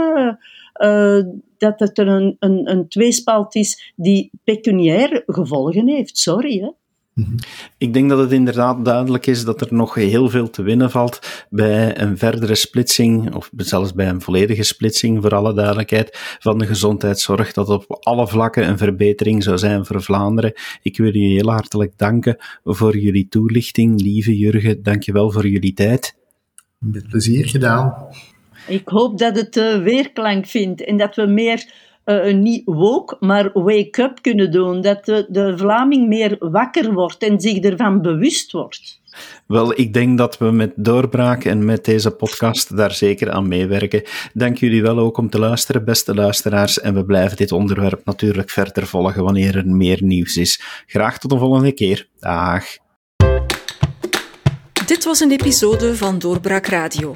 uh, 0.81 1.23
dat 1.65 1.79
het 1.79 1.97
er 1.97 2.07
een, 2.07 2.35
een, 2.39 2.69
een 2.71 2.87
tweespalt 2.87 3.55
is 3.55 3.93
die 3.95 4.31
pecuniair 4.43 5.23
gevolgen 5.25 5.87
heeft. 5.87 6.17
Sorry, 6.17 6.59
hè. 6.59 6.69
Mhm. 7.15 7.35
Ik 7.77 7.93
denk 7.93 8.09
dat 8.09 8.19
het 8.19 8.31
inderdaad 8.31 8.85
duidelijk 8.85 9.27
is 9.27 9.45
dat 9.45 9.61
er 9.61 9.73
nog 9.73 9.93
heel 9.93 10.29
veel 10.29 10.49
te 10.49 10.61
winnen 10.61 10.91
valt 10.91 11.45
bij 11.49 11.99
een 12.01 12.17
verdere 12.17 12.55
splitsing, 12.55 13.35
of 13.35 13.49
zelfs 13.55 13.93
bij 13.93 14.09
een 14.09 14.21
volledige 14.21 14.63
splitsing, 14.63 15.21
voor 15.21 15.35
alle 15.35 15.53
duidelijkheid, 15.53 16.37
van 16.39 16.57
de 16.57 16.65
gezondheidszorg. 16.65 17.53
Dat 17.53 17.69
op 17.69 17.97
alle 17.99 18.27
vlakken 18.27 18.67
een 18.67 18.77
verbetering 18.77 19.43
zou 19.43 19.57
zijn 19.57 19.85
voor 19.85 20.01
Vlaanderen. 20.01 20.53
Ik 20.81 20.97
wil 20.97 21.05
jullie 21.05 21.35
heel 21.35 21.51
hartelijk 21.51 21.97
danken 21.97 22.37
voor 22.63 22.97
jullie 22.97 23.27
toelichting. 23.27 24.01
Lieve 24.01 24.37
Jurgen, 24.37 24.83
dankjewel 24.83 25.31
voor 25.31 25.47
jullie 25.47 25.73
tijd. 25.73 26.15
Met 26.77 27.07
plezier 27.07 27.49
gedaan. 27.49 28.07
Ik 28.67 28.87
hoop 28.87 29.17
dat 29.17 29.35
het 29.35 29.55
uh, 29.55 29.83
weerklank 29.83 30.45
vindt 30.45 30.83
en 30.83 30.97
dat 30.97 31.15
we 31.15 31.25
meer 31.25 31.65
uh, 32.05 32.33
niet 32.33 32.61
woke, 32.65 33.17
maar 33.19 33.49
wake-up 33.53 34.21
kunnen 34.21 34.51
doen. 34.51 34.81
Dat 34.81 35.05
de, 35.05 35.25
de 35.29 35.57
Vlaming 35.57 36.07
meer 36.07 36.35
wakker 36.39 36.93
wordt 36.93 37.23
en 37.23 37.39
zich 37.39 37.57
ervan 37.57 38.01
bewust 38.01 38.51
wordt. 38.51 39.03
Wel, 39.47 39.79
ik 39.79 39.93
denk 39.93 40.17
dat 40.17 40.37
we 40.37 40.51
met 40.51 40.71
doorbraak 40.75 41.43
en 41.43 41.65
met 41.65 41.85
deze 41.85 42.11
podcast 42.11 42.77
daar 42.77 42.91
zeker 42.91 43.31
aan 43.31 43.47
meewerken. 43.47 44.03
Dank 44.33 44.57
jullie 44.57 44.81
wel 44.81 44.97
ook 44.97 45.17
om 45.17 45.29
te 45.29 45.39
luisteren, 45.39 45.85
beste 45.85 46.15
luisteraars. 46.15 46.79
En 46.79 46.93
we 46.93 47.05
blijven 47.05 47.37
dit 47.37 47.51
onderwerp 47.51 48.05
natuurlijk 48.05 48.49
verder 48.49 48.87
volgen 48.87 49.23
wanneer 49.23 49.57
er 49.57 49.67
meer 49.67 50.03
nieuws 50.03 50.37
is. 50.37 50.61
Graag 50.87 51.19
tot 51.19 51.31
de 51.31 51.37
volgende 51.37 51.71
keer. 51.71 52.07
Dag. 52.19 52.63
Dit 54.85 55.03
was 55.03 55.19
een 55.19 55.31
episode 55.31 55.95
van 55.95 56.19
Doorbraak 56.19 56.65
Radio 56.65 57.15